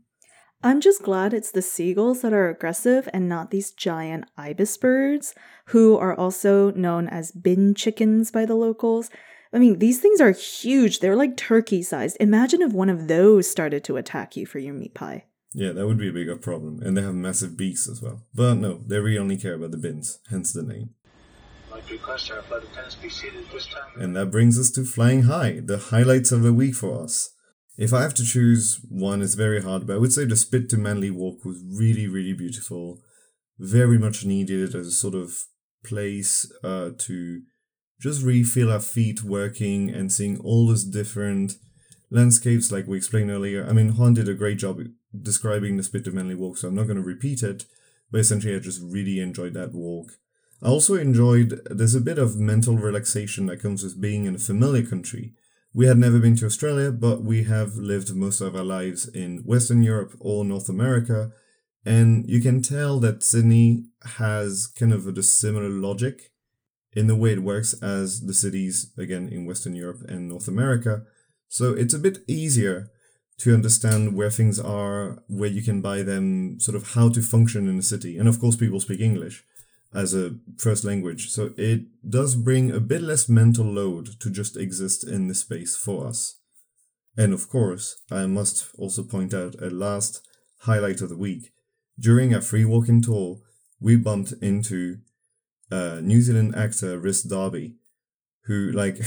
I'm 0.60 0.80
just 0.80 1.02
glad 1.04 1.32
it's 1.32 1.52
the 1.52 1.62
seagulls 1.62 2.22
that 2.22 2.32
are 2.32 2.48
aggressive 2.48 3.08
and 3.12 3.28
not 3.28 3.52
these 3.52 3.70
giant 3.70 4.24
ibis 4.36 4.76
birds, 4.76 5.32
who 5.66 5.96
are 5.96 6.14
also 6.14 6.72
known 6.72 7.06
as 7.06 7.30
bin 7.30 7.74
chickens 7.74 8.32
by 8.32 8.44
the 8.44 8.56
locals. 8.56 9.08
I 9.52 9.60
mean, 9.60 9.78
these 9.78 10.00
things 10.00 10.20
are 10.20 10.32
huge. 10.32 10.98
They're 10.98 11.14
like 11.14 11.36
turkey 11.36 11.82
sized. 11.84 12.16
Imagine 12.18 12.60
if 12.60 12.72
one 12.72 12.90
of 12.90 13.06
those 13.06 13.48
started 13.48 13.84
to 13.84 13.96
attack 13.96 14.36
you 14.36 14.46
for 14.46 14.58
your 14.58 14.74
meat 14.74 14.94
pie. 14.94 15.26
Yeah, 15.54 15.70
that 15.72 15.86
would 15.86 15.96
be 15.96 16.08
a 16.08 16.12
bigger 16.12 16.36
problem. 16.36 16.82
And 16.82 16.96
they 16.96 17.02
have 17.02 17.14
massive 17.14 17.56
beaks 17.56 17.88
as 17.88 18.02
well. 18.02 18.26
But 18.34 18.54
no, 18.54 18.80
they 18.84 18.98
really 18.98 19.16
only 19.16 19.36
care 19.36 19.54
about 19.54 19.70
the 19.70 19.78
bins, 19.78 20.18
hence 20.28 20.52
the 20.52 20.64
name. 20.64 20.90
And 23.96 24.16
that 24.16 24.30
brings 24.32 24.58
us 24.58 24.70
to 24.72 24.84
Flying 24.84 25.22
High, 25.22 25.60
the 25.64 25.78
highlights 25.78 26.32
of 26.32 26.42
the 26.42 26.52
week 26.52 26.74
for 26.74 27.00
us. 27.00 27.30
If 27.78 27.94
I 27.94 28.02
have 28.02 28.14
to 28.14 28.24
choose 28.24 28.84
one, 28.88 29.22
it's 29.22 29.34
very 29.34 29.62
hard, 29.62 29.86
but 29.86 29.94
I 29.94 29.98
would 29.98 30.12
say 30.12 30.24
the 30.24 30.36
Spit 30.36 30.68
to 30.70 30.76
Manly 30.76 31.10
walk 31.10 31.44
was 31.44 31.62
really, 31.64 32.08
really 32.08 32.32
beautiful. 32.32 32.98
Very 33.56 33.98
much 33.98 34.24
needed 34.24 34.74
as 34.74 34.88
a 34.88 34.92
sort 34.92 35.14
of 35.14 35.44
place 35.84 36.50
uh, 36.64 36.90
to 36.98 37.42
just 38.00 38.24
feel 38.52 38.72
our 38.72 38.80
feet 38.80 39.22
working 39.22 39.90
and 39.90 40.12
seeing 40.12 40.40
all 40.40 40.66
those 40.66 40.84
different 40.84 41.52
landscapes, 42.10 42.72
like 42.72 42.88
we 42.88 42.96
explained 42.96 43.30
earlier. 43.30 43.64
I 43.64 43.72
mean, 43.72 43.96
Juan 43.96 44.14
did 44.14 44.28
a 44.28 44.34
great 44.34 44.58
job 44.58 44.80
describing 45.22 45.76
the 45.76 45.84
Spit 45.84 46.04
to 46.04 46.10
Manly 46.10 46.34
walk, 46.34 46.58
so 46.58 46.66
I'm 46.66 46.74
not 46.74 46.88
going 46.88 46.96
to 46.96 47.02
repeat 47.02 47.44
it, 47.44 47.64
but 48.10 48.18
essentially, 48.18 48.56
I 48.56 48.58
just 48.58 48.82
really 48.82 49.20
enjoyed 49.20 49.54
that 49.54 49.72
walk. 49.72 50.14
I 50.60 50.66
also 50.66 50.96
enjoyed 50.96 51.60
there's 51.70 51.94
a 51.94 52.00
bit 52.00 52.18
of 52.18 52.36
mental 52.36 52.76
relaxation 52.76 53.46
that 53.46 53.62
comes 53.62 53.84
with 53.84 54.00
being 54.00 54.24
in 54.24 54.34
a 54.34 54.40
familiar 54.40 54.84
country. 54.84 55.34
We 55.74 55.87
had 55.87 55.98
never 55.98 56.18
been 56.18 56.37
to 56.37 56.46
Australia, 56.46 56.90
but 56.90 57.22
we 57.22 57.44
have 57.44 57.74
lived 57.76 58.14
most 58.14 58.40
of 58.40 58.57
our 58.57 58.64
lives 58.64 59.07
in 59.07 59.38
Western 59.44 59.83
Europe 59.83 60.14
or 60.18 60.44
North 60.44 60.68
America, 60.68 61.31
and 61.85 62.28
you 62.28 62.40
can 62.40 62.62
tell 62.62 62.98
that 63.00 63.22
Sydney 63.22 63.85
has 64.16 64.66
kind 64.66 64.92
of 64.92 65.07
a 65.07 65.22
similar 65.22 65.68
logic 65.68 66.33
in 66.92 67.07
the 67.07 67.16
way 67.16 67.33
it 67.33 67.42
works 67.42 67.74
as 67.83 68.22
the 68.22 68.35
cities, 68.35 68.92
again, 68.96 69.28
in 69.28 69.46
Western 69.46 69.74
Europe 69.74 70.02
and 70.09 70.28
North 70.28 70.48
America. 70.48 71.02
So 71.48 71.74
it's 71.74 71.94
a 71.94 71.98
bit 71.98 72.18
easier 72.26 72.88
to 73.38 73.54
understand 73.54 74.16
where 74.16 74.31
things 74.31 74.59
are, 74.59 75.22
where 75.28 75.48
you 75.48 75.62
can 75.62 75.81
buy 75.81 76.02
them, 76.02 76.59
sort 76.59 76.76
of 76.76 76.94
how 76.94 77.09
to 77.11 77.22
function 77.22 77.68
in 77.68 77.78
a 77.78 77.83
city. 77.83 78.18
And 78.18 78.28
of 78.28 78.40
course, 78.40 78.57
people 78.57 78.81
speak 78.81 79.00
English 79.00 79.44
as 79.94 80.14
a 80.14 80.37
first 80.59 80.85
language. 80.85 81.31
So 81.31 81.51
it 81.57 81.83
does 82.09 82.35
bring 82.35 82.70
a 82.70 82.81
bit 82.81 83.03
less 83.03 83.29
mental 83.29 83.64
load 83.64 84.20
to 84.20 84.31
just 84.31 84.57
exist 84.57 85.07
in 85.07 85.29
this 85.29 85.40
space 85.40 85.77
for 85.77 86.07
us. 86.07 86.37
And 87.16 87.33
of 87.33 87.48
course, 87.48 87.96
I 88.11 88.27
must 88.27 88.68
also 88.79 89.03
point 89.03 89.35
out 89.35 89.61
a 89.61 89.70
last 89.70 90.27
highlight 90.61 91.01
of 91.01 91.09
the 91.09 91.16
week. 91.16 91.51
During 91.98 92.35
our 92.35 92.40
free 92.40 92.64
walking 92.64 93.03
tour, 93.03 93.38
we 93.81 93.96
bumped 93.96 94.33
into 94.40 94.98
uh, 95.70 96.01
New 96.03 96.20
Zealand 96.20 96.55
actor 96.55 96.98
Rhys 96.98 97.22
Darby, 97.22 97.74
who, 98.44 98.70
like, 98.70 98.98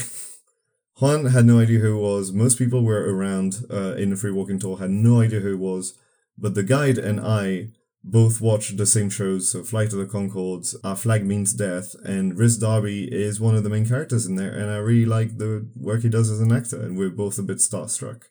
Juan 1.00 1.28
had 1.28 1.46
no 1.46 1.60
idea 1.60 1.80
who 1.80 1.98
was. 1.98 2.32
Most 2.32 2.58
people 2.58 2.84
were 2.84 3.16
around 3.16 3.66
uh, 3.72 3.96
in 3.96 4.10
the 4.10 4.16
free 4.16 4.32
walking 4.32 4.60
tour 4.60 4.78
had 4.78 4.92
no 4.92 5.22
idea 5.22 5.40
who 5.40 5.50
he 5.50 5.56
was. 5.56 5.98
But 6.38 6.54
the 6.54 6.64
guide 6.64 6.98
and 6.98 7.20
I 7.20 7.70
both 8.04 8.42
watch 8.42 8.76
the 8.78 8.86
same 8.86 9.10
shows, 9.10 9.50
so 9.50 9.64
Flight 9.64 9.94
of 9.94 10.00
the 10.00 10.06
Conchords, 10.06 10.76
Our 10.84 10.94
uh, 10.94 10.96
Flag 10.96 11.26
Means 11.26 11.54
Death, 11.54 11.96
and 12.04 12.38
Rhys 12.38 12.58
Darby 12.58 13.08
is 13.12 13.40
one 13.40 13.56
of 13.56 13.64
the 13.64 13.70
main 13.70 13.88
characters 13.88 14.26
in 14.26 14.36
there, 14.36 14.52
and 14.52 14.72
I 14.72 14.78
really 14.78 15.06
like 15.06 15.38
the 15.38 15.68
work 15.76 16.02
he 16.02 16.10
does 16.10 16.30
as 16.30 16.40
an 16.40 16.52
actor, 16.52 16.82
and 16.82 16.98
we're 16.98 17.10
both 17.10 17.38
a 17.38 17.44
bit 17.44 17.58
starstruck. 17.58 18.24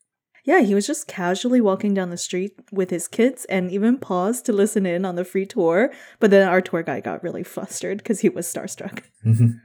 Yeah, 0.44 0.60
he 0.60 0.74
was 0.74 0.86
just 0.86 1.06
casually 1.06 1.60
walking 1.60 1.94
down 1.94 2.10
the 2.10 2.16
street 2.16 2.52
with 2.72 2.90
his 2.90 3.06
kids 3.06 3.44
and 3.44 3.70
even 3.70 3.98
paused 3.98 4.46
to 4.46 4.52
listen 4.52 4.86
in 4.86 5.04
on 5.04 5.14
the 5.14 5.24
free 5.24 5.46
tour, 5.46 5.92
but 6.18 6.30
then 6.30 6.48
our 6.48 6.60
tour 6.60 6.82
guide 6.82 7.04
got 7.04 7.22
really 7.22 7.44
flustered 7.44 7.98
because 7.98 8.20
he 8.20 8.28
was 8.28 8.52
starstruck. 8.52 9.04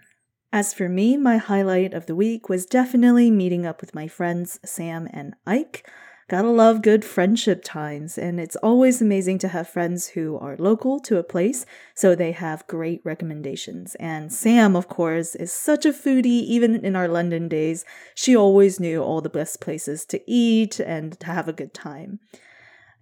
As 0.54 0.74
for 0.74 0.88
me, 0.88 1.18
my 1.18 1.38
highlight 1.38 1.94
of 1.94 2.06
the 2.06 2.16
week 2.16 2.48
was 2.48 2.66
definitely 2.66 3.32
meeting 3.32 3.66
up 3.66 3.82
with 3.82 3.96
my 3.96 4.08
friends 4.08 4.60
Sam 4.64 5.08
and 5.12 5.34
Ike. 5.46 5.90
Gotta 6.28 6.50
love 6.50 6.82
good 6.82 7.06
friendship 7.06 7.64
times, 7.64 8.18
and 8.18 8.40
it's 8.40 8.56
always 8.56 9.00
amazing 9.00 9.38
to 9.40 9.50
have 9.50 9.70
friends 9.70 10.08
who 10.08 10.40
are 10.40 10.58
local 10.58 11.00
to 11.02 11.20
a 11.20 11.24
place, 11.24 11.68
so 11.94 12.16
they 12.16 12.32
have 12.32 12.66
great 12.66 13.02
recommendations. 13.04 13.94
And 14.00 14.34
Sam, 14.34 14.76
of 14.76 14.88
course, 14.88 15.36
is 15.36 15.52
such 15.52 15.86
a 15.86 15.94
foodie, 15.94 16.26
even 16.26 16.84
in 16.84 16.96
our 16.96 17.08
London 17.08 17.48
days. 17.48 17.86
She 18.16 18.36
always 18.36 18.80
knew 18.80 19.04
all 19.04 19.22
the 19.22 19.30
best 19.30 19.62
places 19.62 20.04
to 20.06 20.20
eat 20.26 20.80
and 20.80 21.20
to 21.20 21.28
have 21.28 21.48
a 21.48 21.54
good 21.54 21.76
time. 21.76 22.20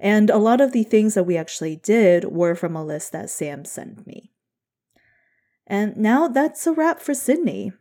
And 0.01 0.29
a 0.29 0.37
lot 0.37 0.59
of 0.59 0.73
the 0.73 0.83
things 0.83 1.13
that 1.13 1.23
we 1.23 1.37
actually 1.37 1.77
did 1.77 2.25
were 2.25 2.55
from 2.55 2.75
a 2.75 2.83
list 2.83 3.13
that 3.13 3.29
Sam 3.29 3.63
sent 3.63 4.05
me. 4.05 4.33
And 5.65 5.95
now 5.95 6.27
that's 6.27 6.67
a 6.67 6.73
wrap 6.73 6.99
for 6.99 7.13
Sydney. 7.13 7.71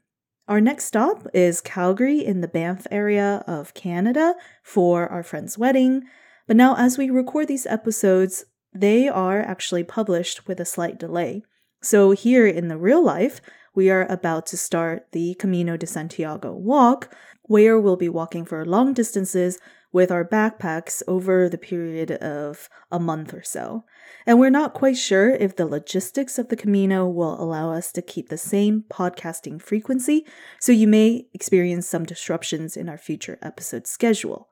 Our 0.52 0.60
next 0.60 0.84
stop 0.84 1.26
is 1.32 1.62
Calgary 1.62 2.22
in 2.22 2.42
the 2.42 2.46
Banff 2.46 2.86
area 2.90 3.42
of 3.46 3.72
Canada 3.72 4.34
for 4.62 5.08
our 5.08 5.22
friend's 5.22 5.56
wedding. 5.56 6.02
But 6.46 6.56
now, 6.56 6.76
as 6.76 6.98
we 6.98 7.08
record 7.08 7.48
these 7.48 7.64
episodes, 7.64 8.44
they 8.70 9.08
are 9.08 9.40
actually 9.40 9.82
published 9.82 10.46
with 10.46 10.60
a 10.60 10.66
slight 10.66 10.98
delay. 10.98 11.42
So, 11.82 12.10
here 12.10 12.46
in 12.46 12.68
the 12.68 12.76
real 12.76 13.02
life, 13.02 13.40
we 13.74 13.88
are 13.88 14.04
about 14.12 14.44
to 14.48 14.58
start 14.58 15.06
the 15.12 15.32
Camino 15.36 15.78
de 15.78 15.86
Santiago 15.86 16.52
walk, 16.52 17.16
where 17.44 17.80
we'll 17.80 17.96
be 17.96 18.10
walking 18.10 18.44
for 18.44 18.66
long 18.66 18.92
distances 18.92 19.58
with 19.92 20.10
our 20.10 20.24
backpacks 20.24 21.02
over 21.06 21.48
the 21.48 21.58
period 21.58 22.10
of 22.10 22.68
a 22.90 22.98
month 22.98 23.34
or 23.34 23.42
so. 23.42 23.84
And 24.26 24.40
we're 24.40 24.50
not 24.50 24.74
quite 24.74 24.96
sure 24.96 25.30
if 25.30 25.56
the 25.56 25.66
logistics 25.66 26.38
of 26.38 26.48
the 26.48 26.56
Camino 26.56 27.06
will 27.06 27.40
allow 27.40 27.72
us 27.72 27.92
to 27.92 28.02
keep 28.02 28.28
the 28.28 28.38
same 28.38 28.84
podcasting 28.90 29.60
frequency, 29.60 30.24
so 30.58 30.72
you 30.72 30.88
may 30.88 31.26
experience 31.34 31.86
some 31.86 32.04
disruptions 32.04 32.76
in 32.76 32.88
our 32.88 32.98
future 32.98 33.38
episode 33.42 33.86
schedule. 33.86 34.48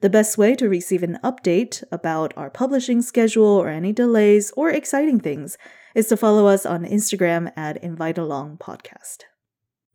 The 0.00 0.10
best 0.10 0.38
way 0.38 0.54
to 0.54 0.68
receive 0.68 1.02
an 1.02 1.18
update 1.24 1.82
about 1.90 2.32
our 2.36 2.50
publishing 2.50 3.02
schedule 3.02 3.44
or 3.44 3.68
any 3.68 3.92
delays 3.92 4.52
or 4.56 4.70
exciting 4.70 5.18
things 5.18 5.58
is 5.94 6.06
to 6.06 6.16
follow 6.16 6.46
us 6.46 6.64
on 6.64 6.84
Instagram 6.84 7.52
at 7.56 7.82
Invite 7.82 8.18
Along 8.18 8.56
Podcast. 8.58 9.24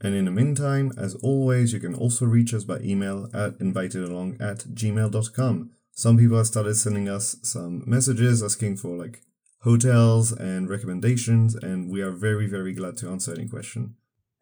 And 0.04 0.14
in 0.14 0.26
the 0.26 0.32
meantime, 0.32 0.92
as 0.98 1.16
always, 1.16 1.72
you 1.72 1.80
can 1.80 1.96
also 1.96 2.26
reach 2.26 2.54
us 2.54 2.66
by 2.66 2.80
email 2.80 3.30
at 3.34 3.58
invitedalong 3.60 4.40
at 4.42 4.60
gmail.com. 4.60 5.72
Some 5.92 6.18
people 6.18 6.38
have 6.38 6.48
started 6.48 6.76
sending 6.76 7.08
us 7.08 7.38
some 7.42 7.84
messages 7.88 8.44
asking 8.44 8.78
for 8.78 8.98
like 8.98 9.22
hotels 9.60 10.34
and 10.34 10.70
recommendations, 10.70 11.56
and 11.56 11.90
we 11.90 12.02
are 12.02 12.12
very, 12.12 12.48
very 12.48 12.74
glad 12.74 12.98
to 12.98 13.10
answer 13.10 13.34
any 13.34 13.48
question. 13.48 13.96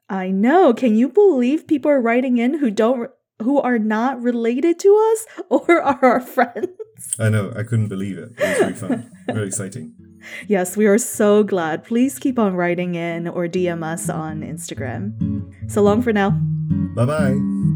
I 0.10 0.32
know. 0.32 0.74
Can 0.74 0.96
you 0.96 1.08
believe 1.08 1.68
people 1.68 1.92
are 1.92 2.02
writing 2.02 2.38
in 2.38 2.58
who 2.58 2.72
don't 2.72 3.12
who 3.42 3.60
are 3.60 3.80
not 3.80 4.22
related 4.22 4.80
to 4.80 5.14
us 5.14 5.26
or 5.50 5.82
are 5.82 6.00
our 6.04 6.22
friends? 6.22 6.68
I 7.20 7.30
know. 7.30 7.54
I 7.56 7.64
couldn't 7.64 7.88
believe 7.88 8.18
it. 8.18 8.34
It 8.38 8.40
was 8.40 8.60
really 8.60 8.74
fun. 8.74 9.12
very 9.28 9.48
exciting. 9.48 9.94
Yes, 10.48 10.78
we 10.78 10.86
are 10.86 10.98
so 10.98 11.44
glad. 11.44 11.84
Please 11.84 12.20
keep 12.20 12.38
on 12.38 12.56
writing 12.56 12.96
in 12.96 13.28
or 13.28 13.48
DM 13.48 13.84
us 13.84 14.10
on 14.10 14.42
Instagram. 14.42 15.72
So 15.72 15.82
long 15.82 16.02
for 16.02 16.14
now. 16.14 16.32
Bye 16.96 17.06
bye. 17.06 17.72